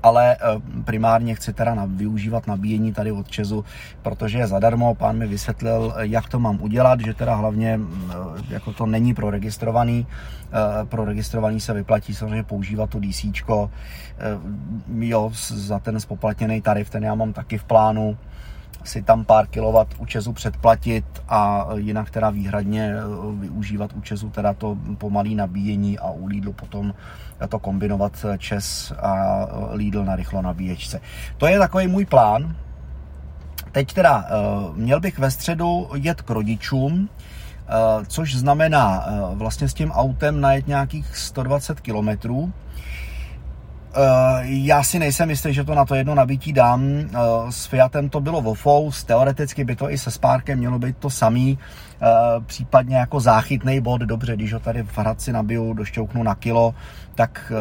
ale 0.03 0.37
eh, 0.37 0.39
primárně 0.85 1.35
chci 1.35 1.53
teda 1.53 1.75
na, 1.75 1.85
využívat 1.89 2.47
nabíjení 2.47 2.93
tady 2.93 3.13
od 3.13 3.31
Česu, 3.31 3.65
protože 4.03 4.39
je 4.39 4.47
zadarmo, 4.47 4.95
pán 4.95 5.19
mi 5.19 5.27
vysvětlil, 5.27 5.95
eh, 5.97 6.07
jak 6.07 6.29
to 6.29 6.39
mám 6.39 6.59
udělat, 6.63 7.01
že 7.01 7.15
teda 7.15 7.35
hlavně 7.35 7.81
eh, 7.81 8.15
jako 8.49 8.73
to 8.73 8.87
není 8.87 9.15
pro 9.15 9.31
registrovaný, 9.31 10.07
pro 10.85 11.05
registrovaný 11.05 11.61
se 11.61 11.73
vyplatí 11.73 12.15
samozřejmě 12.15 12.43
používat 12.43 12.91
to 12.91 13.01
DC, 13.01 13.25
jo, 14.99 15.31
za 15.49 15.79
ten 15.79 16.01
spoplatněný 16.01 16.63
tarif, 16.63 16.91
ten 16.91 17.05
já 17.05 17.15
mám 17.15 17.33
taky 17.33 17.59
v 17.59 17.65
plánu, 17.65 18.19
si 18.85 19.03
tam 19.03 19.25
pár 19.25 19.47
kilovat 19.47 19.89
u 19.99 20.07
Česu 20.07 20.33
předplatit 20.33 21.05
a 21.29 21.67
jinak 21.77 22.11
teda 22.11 22.31
výhradně 22.31 22.95
využívat 23.41 23.91
u 23.97 24.01
Česu 24.01 24.31
teda 24.31 24.55
to 24.55 24.77
pomalý 24.99 25.35
nabíjení 25.35 25.99
a 25.99 26.11
u 26.11 26.27
Lidlu 26.27 26.53
potom 26.53 26.95
to 27.49 27.59
kombinovat 27.59 28.27
Čes 28.39 28.93
a 29.03 29.47
Lidl 29.73 30.05
na 30.05 30.17
rychlo 30.17 30.43
nabíječce. 30.43 31.01
To 31.39 31.47
je 31.47 31.59
takový 31.59 31.87
můj 31.87 32.05
plán. 32.05 32.57
Teď 33.73 33.93
teda 33.93 34.27
měl 34.75 35.01
bych 35.01 35.19
ve 35.19 35.31
středu 35.31 35.89
jet 35.95 36.23
k 36.23 36.31
rodičům, 36.31 37.09
což 38.07 38.35
znamená 38.35 39.07
vlastně 39.35 39.69
s 39.69 39.75
tím 39.75 39.91
autem 39.91 40.41
najet 40.41 40.67
nějakých 40.67 41.17
120 41.17 41.81
kilometrů 41.81 42.53
Eh, 42.53 43.10
já 44.43 44.83
si 44.83 44.99
nejsem 44.99 45.31
jistý, 45.31 45.55
že 45.55 45.65
to 45.65 45.75
na 45.75 45.85
to 45.85 45.95
jedno 45.95 46.15
nabití 46.15 46.53
dám. 46.53 46.83
Eh, 46.85 47.09
s 47.51 47.67
Fiatem 47.67 48.09
to 48.09 48.21
bylo 48.21 48.41
Vofous, 48.41 49.05
teoreticky 49.05 49.65
by 49.65 49.77
to 49.77 49.91
i 49.91 49.99
se 49.99 50.11
Sparkem 50.11 50.59
mělo 50.59 50.79
být 50.79 50.97
to 50.97 51.11
samý, 51.11 51.59
eh, 51.59 51.90
případně 52.47 52.97
jako 52.97 53.21
záchytný 53.21 53.81
bod, 53.81 54.01
dobře, 54.01 54.37
když 54.37 54.53
ho 54.53 54.61
tady 54.61 54.83
v 54.83 54.99
Hradci 54.99 55.33
nabiju, 55.33 55.75
došťouknu 55.75 56.23
na 56.23 56.35
kilo, 56.35 56.75
tak 57.15 57.53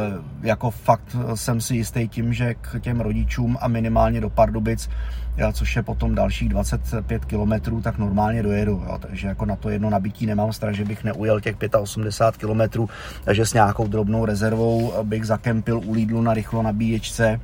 jako 0.41 0.71
fakt 0.71 1.15
jsem 1.35 1.61
si 1.61 1.75
jistý 1.75 2.07
tím, 2.07 2.33
že 2.33 2.53
k 2.53 2.79
těm 2.79 3.01
rodičům 3.01 3.57
a 3.61 3.67
minimálně 3.67 4.21
do 4.21 4.29
Pardubic 4.29 4.89
což 5.53 5.75
je 5.75 5.83
potom 5.83 6.15
dalších 6.15 6.49
25 6.49 7.25
km, 7.25 7.81
tak 7.81 7.97
normálně 7.97 8.43
dojedu. 8.43 8.83
Jo. 8.87 8.97
Takže 9.01 9.27
jako 9.27 9.45
na 9.45 9.55
to 9.55 9.69
jedno 9.69 9.89
nabití 9.89 10.25
nemám 10.25 10.53
strach, 10.53 10.73
že 10.73 10.85
bych 10.85 11.03
neujel 11.03 11.39
těch 11.39 11.55
85 11.79 12.49
km, 12.49 12.87
takže 13.23 13.45
s 13.45 13.53
nějakou 13.53 13.87
drobnou 13.87 14.25
rezervou 14.25 14.93
bych 15.03 15.25
zakempil 15.25 15.81
u 15.85 15.93
Lidlu 15.93 16.21
na 16.21 16.33
rychlo 16.33 16.63
nabíječce 16.63 17.39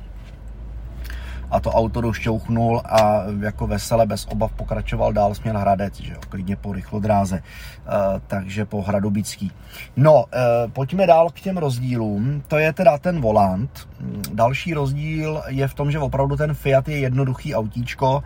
a 1.50 1.60
to 1.60 1.70
auto 1.70 2.00
došťouchnul 2.00 2.82
a 2.84 3.22
jako 3.40 3.66
vesele 3.66 4.06
bez 4.06 4.26
obav 4.30 4.52
pokračoval 4.52 5.12
dál 5.12 5.34
směr 5.34 5.56
Hradec, 5.56 6.00
že 6.00 6.12
jo, 6.12 6.18
klidně 6.28 6.56
po 6.56 6.72
rychlodráze, 6.72 7.36
uh, 7.36 7.92
takže 8.26 8.64
po 8.64 8.82
Hradobický. 8.82 9.52
No, 9.96 10.14
uh, 10.14 10.70
pojďme 10.72 11.06
dál 11.06 11.30
k 11.30 11.40
těm 11.40 11.56
rozdílům, 11.56 12.42
to 12.48 12.58
je 12.58 12.72
teda 12.72 12.98
ten 12.98 13.20
volant. 13.20 13.88
Další 14.32 14.74
rozdíl 14.74 15.42
je 15.48 15.68
v 15.68 15.74
tom, 15.74 15.90
že 15.90 15.98
opravdu 15.98 16.36
ten 16.36 16.54
Fiat 16.54 16.88
je 16.88 16.98
jednoduchý 16.98 17.54
autíčko, 17.54 18.22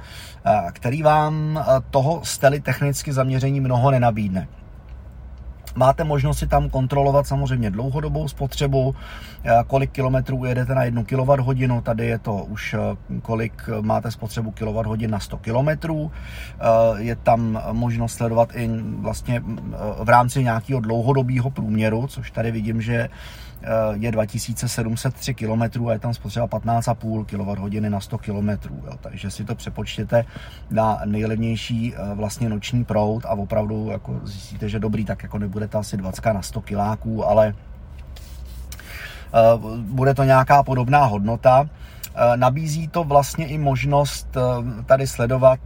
uh, 0.46 0.70
který 0.70 1.02
vám 1.02 1.64
toho 1.90 2.20
stely 2.24 2.60
technicky 2.60 3.12
zaměření 3.12 3.60
mnoho 3.60 3.90
nenabídne. 3.90 4.48
Máte 5.74 6.04
možnost 6.04 6.38
si 6.38 6.46
tam 6.46 6.70
kontrolovat 6.70 7.26
samozřejmě 7.26 7.70
dlouhodobou 7.70 8.28
spotřebu, 8.28 8.94
eh, 9.44 9.50
kolik 9.66 9.90
kilometrů 9.90 10.44
jedete 10.44 10.74
na 10.74 10.84
1 10.84 11.04
kWh, 11.04 11.82
tady 11.82 12.06
je 12.06 12.18
to 12.18 12.34
už 12.34 12.74
eh, 12.74 12.78
kolik 13.22 13.68
máte 13.80 14.10
spotřebu 14.10 14.50
kWh 14.50 15.06
na 15.06 15.20
100 15.20 15.38
km. 15.38 15.68
Eh, 15.68 16.12
je 16.96 17.16
tam 17.16 17.62
možnost 17.72 18.12
sledovat 18.12 18.48
i 18.54 18.70
vlastně 18.98 19.42
v 20.04 20.08
rámci 20.08 20.44
nějakého 20.44 20.80
dlouhodobého 20.80 21.50
průměru, 21.50 22.06
což 22.06 22.30
tady 22.30 22.50
vidím, 22.50 22.82
že 22.82 23.08
je 23.92 24.12
2703 24.12 25.34
km 25.34 25.88
a 25.88 25.92
je 25.92 25.98
tam 25.98 26.14
spotřeba 26.14 26.46
15,5 26.46 27.24
kWh 27.24 27.90
na 27.90 28.00
100 28.00 28.18
km. 28.18 28.48
Jo. 28.48 28.92
Takže 29.00 29.30
si 29.30 29.44
to 29.44 29.54
přepočtěte 29.54 30.24
na 30.70 31.00
nejlevnější 31.04 31.94
vlastně 32.14 32.48
noční 32.48 32.84
proud 32.84 33.24
a 33.24 33.28
opravdu 33.28 33.88
jako 33.90 34.20
zjistíte, 34.24 34.68
že 34.68 34.78
dobrý, 34.78 35.04
tak 35.04 35.22
jako 35.22 35.38
nebude 35.38 35.68
to 35.68 35.78
asi 35.78 35.96
20 35.96 36.32
na 36.32 36.42
100 36.42 36.60
kiláků, 36.60 37.26
ale 37.26 37.54
bude 39.78 40.14
to 40.14 40.24
nějaká 40.24 40.62
podobná 40.62 41.04
hodnota. 41.04 41.68
Nabízí 42.36 42.88
to 42.88 43.04
vlastně 43.04 43.46
i 43.46 43.58
možnost 43.58 44.36
tady 44.86 45.06
sledovat 45.06 45.60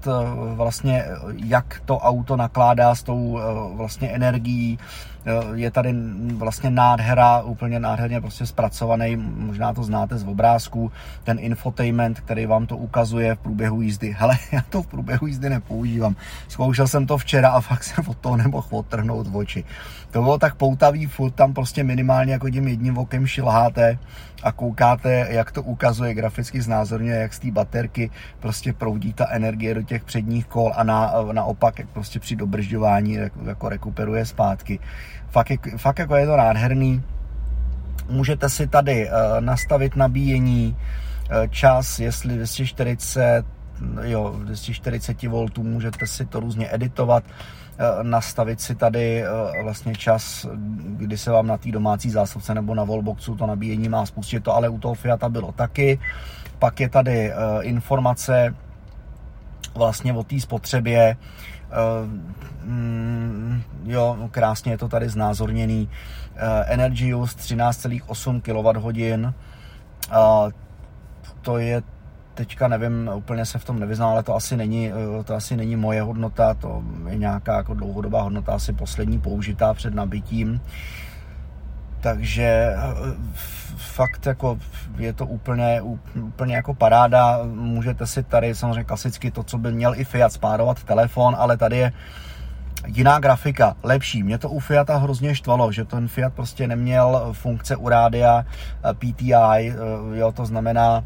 vlastně, 0.54 1.04
jak 1.44 1.83
to 1.85 1.98
auto 1.98 2.37
nakládá 2.37 2.94
s 2.94 3.02
tou 3.02 3.40
vlastně 3.74 4.09
energií, 4.09 4.78
je 5.54 5.70
tady 5.70 5.94
vlastně 6.34 6.70
nádhera, 6.70 7.42
úplně 7.42 7.80
nádherně 7.80 8.20
prostě 8.20 8.46
zpracovaný, 8.46 9.16
možná 9.16 9.74
to 9.74 9.82
znáte 9.82 10.18
z 10.18 10.24
obrázku, 10.24 10.92
ten 11.24 11.38
infotainment, 11.40 12.20
který 12.20 12.46
vám 12.46 12.66
to 12.66 12.76
ukazuje 12.76 13.34
v 13.34 13.38
průběhu 13.38 13.80
jízdy. 13.80 14.16
Hele, 14.18 14.38
já 14.52 14.60
to 14.70 14.82
v 14.82 14.87
průběhu 14.87 15.26
jízdy 15.26 15.50
nepoužívám. 15.50 16.16
Zkoušel 16.48 16.88
jsem 16.88 17.06
to 17.06 17.18
včera 17.18 17.50
a 17.50 17.60
fakt 17.60 17.84
jsem 17.84 18.04
od 18.08 18.18
toho 18.18 18.37
nemohl 18.37 18.68
odtrhnout 18.70 19.26
oči. 19.32 19.64
To 20.10 20.22
bylo 20.22 20.38
tak 20.38 20.54
poutavý, 20.54 21.06
furt 21.06 21.30
tam 21.30 21.54
prostě 21.54 21.84
minimálně 21.84 22.32
jako 22.32 22.50
tím 22.50 22.68
jedním 22.68 22.98
okem 22.98 23.26
šilháte 23.26 23.98
a 24.42 24.52
koukáte, 24.52 25.26
jak 25.30 25.52
to 25.52 25.62
ukazuje 25.62 26.14
graficky 26.14 26.62
znázorně, 26.62 27.12
jak 27.12 27.34
z 27.34 27.38
té 27.38 27.50
baterky 27.50 28.10
prostě 28.40 28.72
proudí 28.72 29.12
ta 29.12 29.26
energie 29.30 29.74
do 29.74 29.82
těch 29.82 30.04
předních 30.04 30.46
kol 30.46 30.72
a 30.76 30.84
na, 30.84 31.12
naopak, 31.32 31.78
jak 31.78 31.88
prostě 31.88 32.20
při 32.20 32.37
dobržďování 32.37 33.18
jako 33.44 33.68
rekuperuje 33.68 34.26
zpátky. 34.26 34.80
Fakt, 35.35 35.53
fakt 35.77 35.99
jako 35.99 36.16
je 36.16 36.27
to 36.27 36.37
nádherný. 36.37 37.03
Můžete 38.09 38.49
si 38.49 38.66
tady 38.66 39.09
uh, 39.09 39.14
nastavit 39.40 39.97
nabíjení, 39.97 40.77
uh, 40.77 41.47
čas, 41.51 41.99
jestli 41.99 42.35
240, 42.35 43.44
jo, 44.03 44.35
240 44.44 45.23
V, 45.23 45.49
můžete 45.59 46.07
si 46.07 46.27
to 46.27 46.40
různě 46.40 46.68
editovat, 46.75 47.25
uh, 47.25 48.03
nastavit 48.03 48.61
si 48.61 48.75
tady 48.75 49.25
vlastně 49.62 49.94
čas, 49.94 50.47
kdy 50.87 51.18
se 51.18 51.31
vám 51.31 51.47
na 51.47 51.57
té 51.57 51.70
domácí 51.70 52.11
zásobce 52.11 52.55
nebo 52.55 52.75
na 52.75 52.85
wallboxu 52.85 53.35
to 53.35 53.47
nabíjení 53.47 53.88
má 53.88 54.07
spustit, 54.07 54.44
to 54.44 54.55
ale 54.55 54.68
u 54.68 54.79
toho 54.79 54.94
Fiata 54.94 55.29
bylo 55.29 55.53
taky. 55.53 55.99
Pak 56.59 56.81
je 56.81 56.88
tady 56.88 57.33
informace 57.61 58.55
vlastně 59.75 60.12
o 60.12 60.25
té 60.25 60.40
spotřebě, 60.40 61.16
mm, 62.64 63.62
jo, 63.85 64.29
krásně 64.31 64.72
je 64.72 64.79
to 64.79 64.88
tady 64.88 65.09
znázorněný. 65.09 65.88
Eh, 66.37 66.64
Energy 66.66 67.14
Use 67.14 67.37
13,8 67.38 68.40
kWh. 68.40 69.33
To 71.40 71.59
je 71.59 71.83
teďka 72.35 72.68
nevím, 72.68 73.11
úplně 73.14 73.46
se 73.46 73.59
v 73.59 73.64
tom 73.64 73.81
nevyznám, 73.81 74.11
ale 74.11 74.22
to 74.22 74.35
asi 74.35 74.57
není, 74.57 74.92
eh, 74.92 75.24
to 75.24 75.35
asi 75.35 75.57
není 75.57 75.77
moje 75.77 76.03
hodnota, 76.03 76.55
to 76.55 76.83
je 77.09 77.18
nějaká 77.18 77.57
jako 77.57 77.74
dlouhodobá 77.74 78.22
hodnota, 78.22 78.53
asi 78.53 78.72
poslední 78.72 79.18
použitá 79.18 79.74
před 79.74 79.94
nabitím. 79.94 80.61
Takže 82.00 82.44
eh, 82.44 82.77
fakt 83.77 84.27
jako 84.27 84.59
je 84.96 85.12
to 85.12 85.27
úplně, 85.27 85.83
úplně 86.14 86.55
jako 86.57 86.74
paráda. 86.74 87.40
Můžete 87.44 88.07
si 88.07 88.22
tady 88.22 88.55
samozřejmě 88.55 88.85
klasicky 88.85 89.31
to, 89.31 89.42
co 89.42 89.59
by 89.59 89.72
měl 89.72 89.94
i 89.94 90.05
Fiat 90.05 90.33
spárovat 90.33 90.85
telefon, 90.85 91.37
ale 91.38 91.57
tady 91.57 91.77
je 91.77 91.92
jiná 92.87 93.18
grafika, 93.18 93.77
lepší. 93.83 94.23
Mě 94.23 94.38
to 94.38 94.51
u 94.51 94.61
Fiata 94.61 94.97
hrozně 94.97 95.35
štvalo, 95.35 95.73
že 95.73 95.85
ten 95.85 96.09
Fiat 96.09 96.35
prostě 96.35 96.68
neměl 96.68 97.29
funkce 97.33 97.77
u 97.77 97.88
rádia 97.88 98.47
eh, 98.85 98.94
PTI, 98.94 99.35
eh, 99.35 99.75
jo, 100.12 100.33
to 100.33 100.47
znamená, 100.47 101.05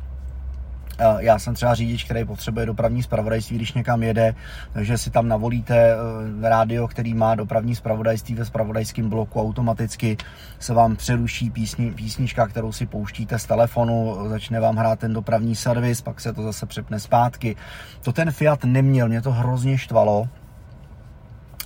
eh, 0.99 1.05
já 1.19 1.39
jsem 1.39 1.55
třeba 1.55 1.75
řidič, 1.75 2.05
který 2.05 2.25
potřebuje 2.25 2.67
dopravní 2.67 3.03
zpravodajství, 3.03 3.57
když 3.57 3.73
někam 3.73 4.03
jede, 4.03 4.35
takže 4.73 4.99
si 4.99 5.11
tam 5.11 5.29
navolíte 5.29 5.95
rádio, 6.43 6.89
který 6.89 7.15
má 7.15 7.35
dopravní 7.35 7.75
zpravodajství 7.75 8.35
ve 8.35 8.45
zpravodajském 8.45 9.09
bloku, 9.09 9.41
automaticky 9.41 10.17
se 10.59 10.75
vám 10.75 10.97
přeruší 10.97 11.51
písni, 11.51 11.91
písnička, 11.91 12.47
kterou 12.47 12.73
si 12.73 12.87
pouštíte 12.87 13.39
z 13.39 13.47
telefonu, 13.47 14.17
začne 14.29 14.61
vám 14.61 14.77
hrát 14.77 14.99
ten 14.99 15.13
dopravní 15.13 15.57
servis, 15.57 16.01
pak 16.01 16.21
se 16.21 16.33
to 16.33 16.43
zase 16.43 16.67
přepne 16.67 17.01
zpátky. 17.01 17.57
To 18.03 18.13
ten 18.13 18.31
Fiat 18.31 18.65
neměl, 18.65 19.09
mě 19.09 19.23
to 19.23 19.33
hrozně 19.33 19.79
štvalo, 19.79 20.29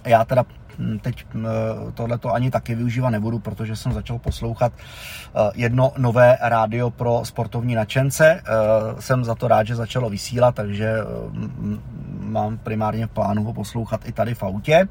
já 0.04 0.24
teda 0.24 0.44
hm, 0.78 0.98
teď 0.98 1.24
hm, 1.34 1.46
tohleto 1.94 2.34
ani 2.34 2.50
taky 2.50 2.74
využívat 2.74 3.10
nebudu, 3.10 3.38
protože 3.38 3.76
jsem 3.76 3.92
začal 3.92 4.18
poslouchat 4.18 4.72
eh, 4.72 5.50
jedno 5.54 5.92
nové 5.98 6.38
rádio 6.40 6.90
pro 6.90 7.20
sportovní 7.24 7.74
načence. 7.74 8.40
Eh, 8.40 9.02
jsem 9.02 9.24
za 9.24 9.34
to 9.34 9.48
rád, 9.48 9.66
že 9.66 9.76
začalo 9.76 10.10
vysílat, 10.10 10.54
takže 10.54 10.96
hm, 11.30 11.80
mám 12.20 12.58
primárně 12.58 13.06
v 13.06 13.10
plánu 13.10 13.44
ho 13.44 13.52
poslouchat 13.52 14.08
i 14.08 14.12
tady 14.12 14.34
v 14.34 14.42
autě. 14.42 14.88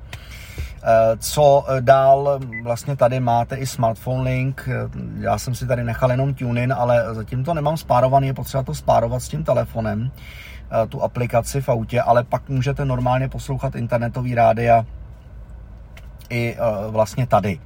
Eh, 0.84 1.18
co 1.20 1.66
dál, 1.80 2.40
vlastně 2.64 2.96
tady 2.96 3.20
máte 3.20 3.56
i 3.56 3.66
smartphone 3.66 4.24
link, 4.24 4.70
já 5.20 5.38
jsem 5.38 5.56
si 5.56 5.68
tady 5.68 5.84
nechal 5.84 6.12
jenom 6.12 6.34
TuneIn, 6.34 6.74
ale 6.74 7.06
zatím 7.12 7.44
to 7.44 7.54
nemám 7.54 7.78
spárovaný, 7.78 8.28
je 8.28 8.34
potřeba 8.34 8.64
to 8.64 8.76
spárovat 8.76 9.20
s 9.20 9.28
tím 9.28 9.44
telefonem, 9.44 10.12
tu 10.90 11.04
aplikaci 11.04 11.62
v 11.62 11.70
autě, 11.70 12.02
ale 12.02 12.24
pak 12.24 12.50
můžete 12.50 12.86
normálně 12.86 13.30
poslouchat 13.30 13.76
internetový 13.76 14.36
rádia 14.36 14.86
i 16.32 16.56
uh, 16.56 16.94
vlastně 16.94 17.28
tady. 17.28 17.60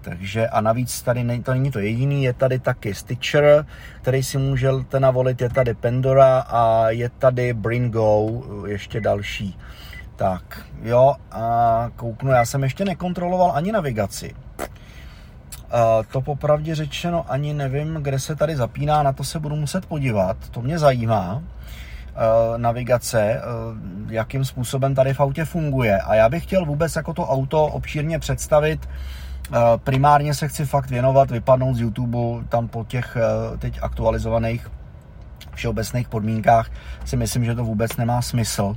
Takže 0.00 0.48
a 0.48 0.60
navíc 0.60 1.02
tady 1.02 1.42
to 1.42 1.52
není 1.52 1.70
to 1.70 1.78
jediný, 1.78 2.24
je 2.24 2.32
tady 2.32 2.58
taky 2.58 2.94
Stitcher, 2.94 3.66
který 4.02 4.22
si 4.22 4.38
můžete 4.38 5.00
navolit, 5.00 5.40
je 5.40 5.50
tady 5.50 5.74
Pandora 5.74 6.38
a 6.38 6.90
je 6.90 7.08
tady 7.08 7.54
Bringo, 7.54 8.28
ještě 8.66 9.00
další. 9.00 9.58
Tak, 10.16 10.66
jo, 10.82 11.14
a 11.32 11.90
kouknu, 11.96 12.30
já 12.30 12.44
jsem 12.44 12.62
ještě 12.62 12.84
nekontroloval 12.84 13.52
ani 13.54 13.72
navigaci. 13.72 14.34
Uh, 14.58 14.64
to 16.12 16.20
popravdě 16.20 16.74
řečeno 16.74 17.24
ani 17.28 17.54
nevím, 17.54 17.94
kde 17.94 18.18
se 18.18 18.36
tady 18.36 18.56
zapíná, 18.56 19.02
na 19.02 19.12
to 19.12 19.24
se 19.24 19.40
budu 19.40 19.56
muset 19.56 19.86
podívat, 19.86 20.36
to 20.50 20.62
mě 20.62 20.78
zajímá. 20.78 21.42
Eh, 22.18 22.58
navigace, 22.58 23.22
eh, 23.22 23.40
jakým 24.08 24.44
způsobem 24.44 24.94
tady 24.94 25.14
v 25.14 25.20
autě 25.20 25.44
funguje. 25.44 25.98
A 25.98 26.14
já 26.14 26.28
bych 26.28 26.42
chtěl 26.42 26.64
vůbec 26.64 26.96
jako 26.96 27.14
to 27.14 27.26
auto 27.26 27.64
obšírně 27.64 28.18
představit. 28.18 28.88
Eh, 28.88 29.58
primárně 29.84 30.34
se 30.34 30.48
chci 30.48 30.66
fakt 30.66 30.90
věnovat, 30.90 31.30
vypadnout 31.30 31.74
z 31.76 31.80
YouTube, 31.80 32.18
tam 32.48 32.68
po 32.68 32.84
těch 32.84 33.16
teď 33.58 33.78
aktualizovaných 33.82 34.70
všeobecných 35.54 36.08
podmínkách 36.08 36.70
si 37.04 37.16
myslím, 37.16 37.44
že 37.44 37.54
to 37.54 37.64
vůbec 37.64 37.96
nemá 37.96 38.22
smysl. 38.22 38.76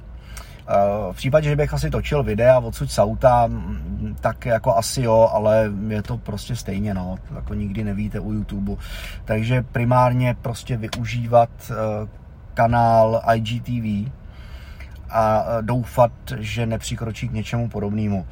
V 1.12 1.16
případě, 1.16 1.50
že 1.50 1.56
bych 1.56 1.74
asi 1.74 1.90
točil 1.90 2.24
videa 2.24 2.60
odsud 2.60 2.92
z 2.92 3.00
auta, 3.00 3.50
tak 4.20 4.46
jako 4.46 4.78
asi 4.78 5.02
jo, 5.02 5.30
ale 5.34 5.72
je 5.88 6.02
to 6.02 6.18
prostě 6.18 6.56
stejně, 6.56 6.94
no, 6.94 7.18
jako 7.36 7.54
nikdy 7.54 7.84
nevíte 7.84 8.20
u 8.20 8.32
YouTube. 8.32 8.76
Takže 9.26 9.64
primárně 9.72 10.36
prostě 10.42 10.78
využívat 10.78 11.50
kanál 12.54 13.22
IGTV 13.36 14.12
a 15.10 15.46
doufat, 15.62 16.12
že 16.38 16.66
nepřikročí 16.66 17.30
k 17.30 17.34
něčemu 17.34 17.70
podobnému. 17.70 18.26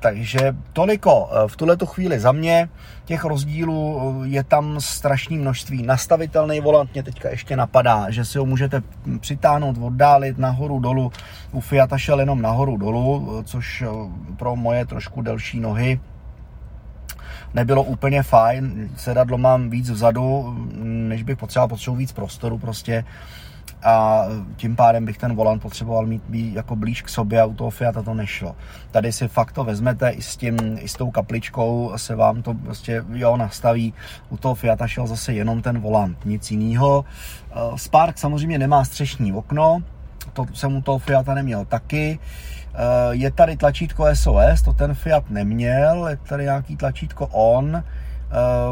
takže 0.00 0.56
toliko 0.72 1.30
v 1.46 1.56
tuhle 1.56 1.76
chvíli 1.84 2.20
za 2.20 2.32
mě. 2.32 2.68
Těch 3.04 3.24
rozdílů 3.24 4.00
je 4.24 4.44
tam 4.44 4.80
strašné 4.80 5.36
množství. 5.36 5.82
Nastavitelný 5.82 6.60
volant 6.60 6.92
mě 6.92 7.02
teďka 7.02 7.30
ještě 7.30 7.56
napadá, 7.56 8.10
že 8.10 8.24
si 8.24 8.38
ho 8.38 8.46
můžete 8.46 8.82
přitáhnout, 9.20 9.78
oddálit 9.80 10.38
nahoru 10.38 10.78
dolů. 10.78 11.12
U 11.52 11.60
Fiata 11.60 11.98
šel 11.98 12.20
jenom 12.20 12.42
nahoru 12.42 12.76
dolů, 12.76 13.42
což 13.44 13.84
pro 14.36 14.56
moje 14.56 14.86
trošku 14.86 15.22
delší 15.22 15.60
nohy 15.60 16.00
nebylo 17.54 17.82
úplně 17.82 18.22
fajn. 18.22 18.90
Sedadlo 18.96 19.38
mám 19.38 19.70
víc 19.70 19.90
vzadu, 19.90 20.56
než 20.82 21.22
bych 21.22 21.38
potřeboval, 21.38 21.68
potřeboval 21.68 21.98
víc 21.98 22.12
prostoru 22.12 22.58
prostě 22.58 23.04
a 23.82 24.24
tím 24.56 24.76
pádem 24.76 25.04
bych 25.04 25.18
ten 25.18 25.34
volant 25.34 25.62
potřeboval 25.62 26.06
mít 26.06 26.22
být 26.28 26.54
jako 26.54 26.76
blíž 26.76 27.02
k 27.02 27.08
sobě 27.08 27.40
a 27.40 27.44
u 27.44 27.54
toho 27.54 27.70
Fiata 27.70 28.02
to 28.02 28.14
nešlo. 28.14 28.56
Tady 28.90 29.12
si 29.12 29.28
fakt 29.28 29.52
to 29.52 29.64
vezmete 29.64 30.10
i 30.10 30.22
s, 30.22 30.36
tím, 30.36 30.56
i 30.80 30.88
s 30.88 30.92
tou 30.92 31.10
kapličkou 31.10 31.92
se 31.96 32.14
vám 32.14 32.42
to 32.42 32.54
prostě 32.54 33.04
jo, 33.12 33.36
nastaví. 33.36 33.94
U 34.28 34.36
toho 34.36 34.54
Fiata 34.54 34.86
šel 34.86 35.06
zase 35.06 35.32
jenom 35.32 35.62
ten 35.62 35.80
volant, 35.80 36.24
nic 36.24 36.50
jiného. 36.50 37.04
Eh, 37.50 37.54
Spark 37.76 38.18
samozřejmě 38.18 38.58
nemá 38.58 38.84
střešní 38.84 39.32
okno, 39.32 39.78
to 40.32 40.46
jsem 40.54 40.76
u 40.76 40.82
toho 40.82 40.98
Fiata 40.98 41.34
neměl 41.34 41.64
taky. 41.64 42.18
Eh, 42.74 42.78
je 43.10 43.30
tady 43.30 43.56
tlačítko 43.56 44.06
SOS, 44.14 44.62
to 44.64 44.72
ten 44.72 44.94
Fiat 44.94 45.30
neměl, 45.30 46.08
je 46.08 46.16
tady 46.16 46.42
nějaký 46.44 46.76
tlačítko 46.76 47.26
ON, 47.26 47.82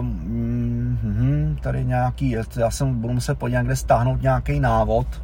Um, 0.00 1.58
tady 1.62 1.84
nějaký, 1.84 2.36
já 2.56 2.70
jsem 2.70 3.00
budu 3.00 3.14
muset 3.14 3.38
podívat, 3.38 3.62
kde 3.62 3.76
stáhnout 3.76 4.22
nějaký 4.22 4.60
návod 4.60 5.22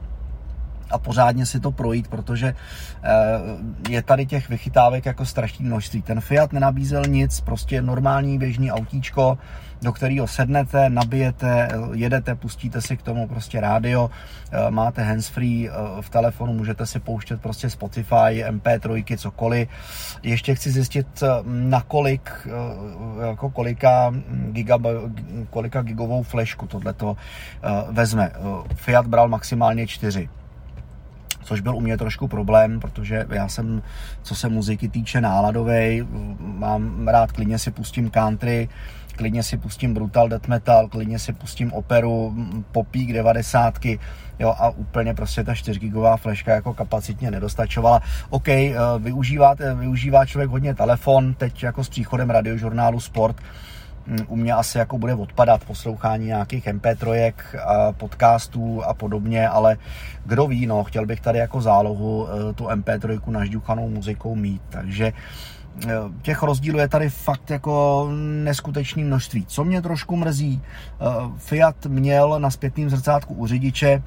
a 0.93 0.99
pořádně 0.99 1.47
si 1.47 1.61
to 1.61 1.71
projít, 1.71 2.09
protože 2.09 2.55
uh, 2.55 3.91
je 3.91 4.03
tady 4.03 4.27
těch 4.27 4.49
vychytávek 4.49 5.07
jako 5.07 5.25
strašný 5.25 5.67
množství. 5.67 6.03
Ten 6.03 6.21
Fiat 6.21 6.53
nenabízel 6.53 7.03
nic, 7.09 7.41
prostě 7.41 7.83
normální 7.83 8.39
běžný 8.39 8.73
autíčko, 8.73 9.39
do 9.83 9.93
kterého 9.93 10.27
sednete, 10.27 10.91
nabijete, 10.91 11.69
jedete, 11.93 12.35
pustíte 12.35 12.81
si 12.81 12.97
k 12.97 13.03
tomu 13.03 13.29
prostě 13.29 13.61
rádio, 13.61 14.11
eh, 14.51 14.71
máte 14.71 15.03
handsfree 15.03 15.69
eh, 15.69 15.73
v 16.03 16.11
telefonu, 16.11 16.53
můžete 16.53 16.87
si 16.87 17.01
pouštět 17.01 17.41
prostě 17.41 17.71
Spotify, 17.71 18.45
MP3, 18.51 19.17
cokoliv. 19.17 19.69
Ještě 20.23 20.55
chci 20.55 20.71
zjistit, 20.71 21.07
eh, 21.23 21.27
na 21.45 21.81
kolik, 21.81 22.49
jako 23.29 23.51
kolika, 23.51 24.15
giga, 24.51 24.79
kolika 25.51 25.83
gigovou 25.83 26.23
flešku 26.23 26.67
tohleto 26.67 27.17
vezme. 27.91 28.31
Fiat 28.75 29.07
bral 29.07 29.29
maximálně 29.29 29.87
4 29.87 30.29
což 31.43 31.61
byl 31.61 31.77
u 31.77 31.81
mě 31.81 31.99
trošku 31.99 32.29
problém, 32.29 32.81
protože 32.81 33.27
já 33.31 33.49
jsem, 33.49 33.83
co 34.23 34.35
se 34.35 34.49
muziky 34.49 34.89
týče, 34.89 35.21
náladovej, 35.21 36.07
mám 36.39 37.09
rád, 37.09 37.33
klidně 37.33 37.59
si 37.59 37.71
pustím 37.71 38.11
country, 38.11 38.69
klidně 39.17 39.43
si 39.43 39.57
pustím 39.57 39.95
brutal 39.95 40.29
death 40.29 40.49
metal, 40.49 40.89
klidně 40.89 41.19
si 41.19 41.33
pustím 41.33 41.73
operu, 41.73 42.35
popík 42.73 43.13
90 43.13 43.79
jo, 44.39 44.55
a 44.59 44.71
úplně 44.71 45.15
prostě 45.15 45.45
ta 45.45 45.55
4 45.55 45.81
gigová 45.81 46.17
fleška 46.17 46.55
jako 46.55 46.75
kapacitně 46.75 47.31
nedostačovala. 47.31 48.01
OK, 48.31 48.49
eh, 48.49 48.75
využíváte, 48.99 49.75
využívá 49.75 50.27
člověk 50.27 50.51
hodně 50.51 50.75
telefon, 50.75 51.35
teď 51.35 51.63
jako 51.63 51.85
s 51.85 51.89
příchodem 51.89 52.31
radiožurnálu 52.31 53.01
Sport, 53.01 53.37
u 54.29 54.37
mě 54.37 54.53
asi 54.53 54.79
jako 54.79 54.99
bude 54.99 55.15
odpadat 55.15 55.65
poslouchání 55.65 56.27
nějakých 56.27 56.67
MP3, 56.67 57.33
podcastů 57.93 58.83
a 58.83 58.95
podobně, 58.95 59.49
ale 59.49 59.77
kdo 60.25 60.47
ví, 60.47 60.67
no, 60.67 60.85
chtěl 60.85 61.07
bych 61.07 61.21
tady 61.21 61.39
jako 61.39 61.61
zálohu 61.61 62.29
eh, 62.29 62.53
tu 62.53 62.65
MP3 62.65 63.31
nažďuchanou 63.31 63.89
muzikou 63.89 64.35
mít, 64.35 64.63
takže 64.69 65.13
Eh, 65.87 65.89
těch 66.23 66.43
rozdílů 66.43 66.79
je 66.79 66.89
tady 66.89 67.11
fakt 67.11 67.51
jako 67.51 68.09
neskutečné 68.45 69.05
množství. 69.05 69.47
Co 69.47 69.65
mě 69.65 69.83
trošku 69.83 70.17
mrzí, 70.17 70.63
eh, 70.63 71.05
Fiat 71.37 71.87
měl 71.87 72.41
na 72.41 72.51
zpětném 72.51 72.91
zrcátku 72.91 73.35
u 73.35 73.47
řidiče 73.47 74.03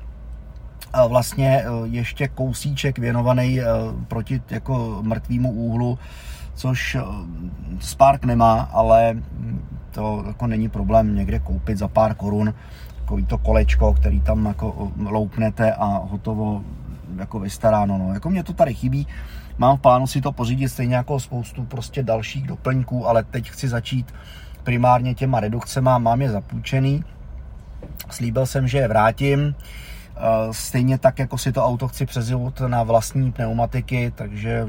vlastně 1.07 1.65
ještě 1.83 2.27
kousíček 2.27 2.99
věnovaný 2.99 3.59
proti 4.07 4.41
jako 4.49 4.99
mrtvýmu 5.01 5.51
úhlu, 5.51 5.99
což 6.55 6.97
Spark 7.79 8.25
nemá, 8.25 8.69
ale 8.71 9.17
to 9.91 10.23
jako 10.27 10.47
není 10.47 10.69
problém 10.69 11.15
někde 11.15 11.39
koupit 11.39 11.77
za 11.77 11.87
pár 11.87 12.15
korun 12.15 12.53
takový 13.05 13.25
to 13.25 13.37
kolečko, 13.37 13.93
který 13.93 14.21
tam 14.21 14.45
jako 14.45 14.91
loupnete 15.05 15.73
a 15.73 15.85
hotovo 15.85 16.63
jako 17.17 17.39
vystaráno. 17.39 17.97
No. 17.97 18.13
Jako 18.13 18.29
mě 18.29 18.43
to 18.43 18.53
tady 18.53 18.73
chybí, 18.73 19.07
mám 19.57 19.77
v 19.77 19.81
plánu 19.81 20.07
si 20.07 20.21
to 20.21 20.31
pořídit 20.31 20.69
stejně 20.69 20.95
jako 20.95 21.19
spoustu 21.19 21.65
prostě 21.65 22.03
dalších 22.03 22.47
doplňků, 22.47 23.07
ale 23.07 23.23
teď 23.23 23.49
chci 23.49 23.67
začít 23.67 24.13
primárně 24.63 25.13
těma 25.13 25.39
redukcema, 25.39 25.97
mám 25.97 26.21
je 26.21 26.29
zapůjčený. 26.29 27.03
Slíbil 28.09 28.45
jsem, 28.45 28.67
že 28.67 28.77
je 28.77 28.87
vrátím. 28.87 29.55
Eh, 30.17 30.53
stejně 30.53 30.97
tak, 30.97 31.19
jako 31.19 31.37
si 31.37 31.51
to 31.51 31.65
auto 31.65 31.87
chci 31.87 32.05
přezivot 32.05 32.59
na 32.59 32.83
vlastní 32.83 33.31
pneumatiky, 33.31 34.11
takže 34.15 34.67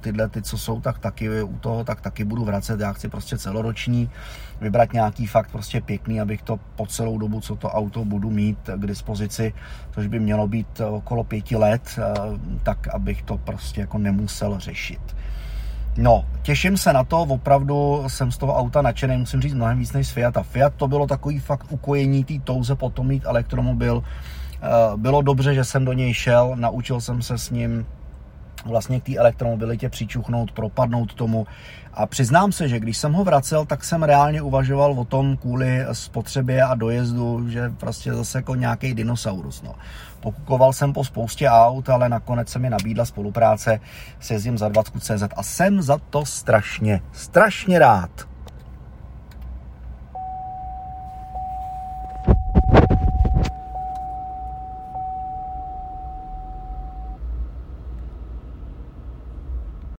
tyhle, 0.00 0.28
ty, 0.28 0.42
co 0.42 0.58
jsou, 0.58 0.80
tak 0.80 0.98
taky 0.98 1.42
u 1.42 1.58
toho, 1.58 1.84
tak 1.84 2.00
taky 2.00 2.24
budu 2.24 2.44
vracet. 2.44 2.80
Já 2.80 2.92
chci 2.92 3.08
prostě 3.08 3.38
celoroční, 3.38 4.10
vybrat 4.60 4.92
nějaký 4.92 5.26
fakt 5.26 5.50
prostě 5.50 5.80
pěkný, 5.80 6.20
abych 6.20 6.42
to 6.42 6.58
po 6.76 6.86
celou 6.86 7.18
dobu, 7.18 7.40
co 7.40 7.56
to 7.56 7.68
auto 7.68 8.04
budu 8.04 8.30
mít 8.30 8.58
k 8.76 8.86
dispozici, 8.86 9.54
což 9.90 10.06
by 10.06 10.18
mělo 10.20 10.48
být 10.48 10.80
okolo 10.80 11.24
pěti 11.24 11.56
let, 11.56 11.98
eh, 11.98 12.14
tak 12.62 12.88
abych 12.88 13.22
to 13.22 13.38
prostě 13.38 13.80
jako 13.80 13.98
nemusel 13.98 14.58
řešit. 14.58 15.16
No, 15.96 16.24
těším 16.42 16.76
se 16.76 16.92
na 16.92 17.04
to, 17.04 17.20
opravdu 17.20 18.04
jsem 18.06 18.32
z 18.32 18.38
toho 18.38 18.56
auta 18.56 18.82
nadšený, 18.82 19.16
musím 19.16 19.40
říct 19.40 19.54
mnohem 19.54 19.78
víc 19.78 19.92
než 19.92 20.08
z 20.08 20.10
Fiata. 20.10 20.42
Fiat 20.42 20.74
to 20.74 20.88
bylo 20.88 21.06
takový 21.06 21.38
fakt 21.38 21.66
ukojení 21.70 22.24
té 22.24 22.34
touze 22.44 22.74
potom 22.74 23.06
mít 23.06 23.24
elektromobil, 23.26 24.02
Eh, 24.62 24.96
bylo 24.96 25.22
dobře, 25.22 25.54
že 25.54 25.64
jsem 25.64 25.84
do 25.84 25.92
něj 25.92 26.14
šel, 26.14 26.52
naučil 26.54 27.00
jsem 27.00 27.22
se 27.22 27.38
s 27.38 27.50
ním 27.50 27.86
vlastně 28.64 29.00
k 29.00 29.04
té 29.04 29.16
elektromobilitě 29.16 29.88
přičuchnout, 29.88 30.52
propadnout 30.52 31.14
tomu. 31.14 31.46
A 31.94 32.06
přiznám 32.06 32.52
se, 32.52 32.68
že 32.68 32.80
když 32.80 32.96
jsem 32.96 33.12
ho 33.12 33.24
vracel, 33.24 33.64
tak 33.64 33.84
jsem 33.84 34.02
reálně 34.02 34.42
uvažoval 34.42 34.92
o 34.92 35.04
tom 35.04 35.36
kvůli 35.36 35.86
spotřebě 35.92 36.62
a 36.62 36.74
dojezdu, 36.74 37.48
že 37.48 37.70
prostě 37.70 38.14
zase 38.14 38.38
jako 38.38 38.54
nějaký 38.54 38.94
dinosaurus. 38.94 39.62
No. 39.62 39.74
Pokukoval 40.20 40.72
jsem 40.72 40.92
po 40.92 41.04
spoustě 41.04 41.48
aut, 41.48 41.88
ale 41.88 42.08
nakonec 42.08 42.48
se 42.48 42.58
mi 42.58 42.70
nabídla 42.70 43.04
spolupráce 43.04 43.80
s 44.20 44.30
jezdím 44.30 44.58
za 44.58 44.68
20 44.68 45.00
CZ 45.00 45.22
a 45.36 45.42
jsem 45.42 45.82
za 45.82 45.98
to 46.10 46.26
strašně, 46.26 47.00
strašně 47.12 47.78
rád. 47.78 48.29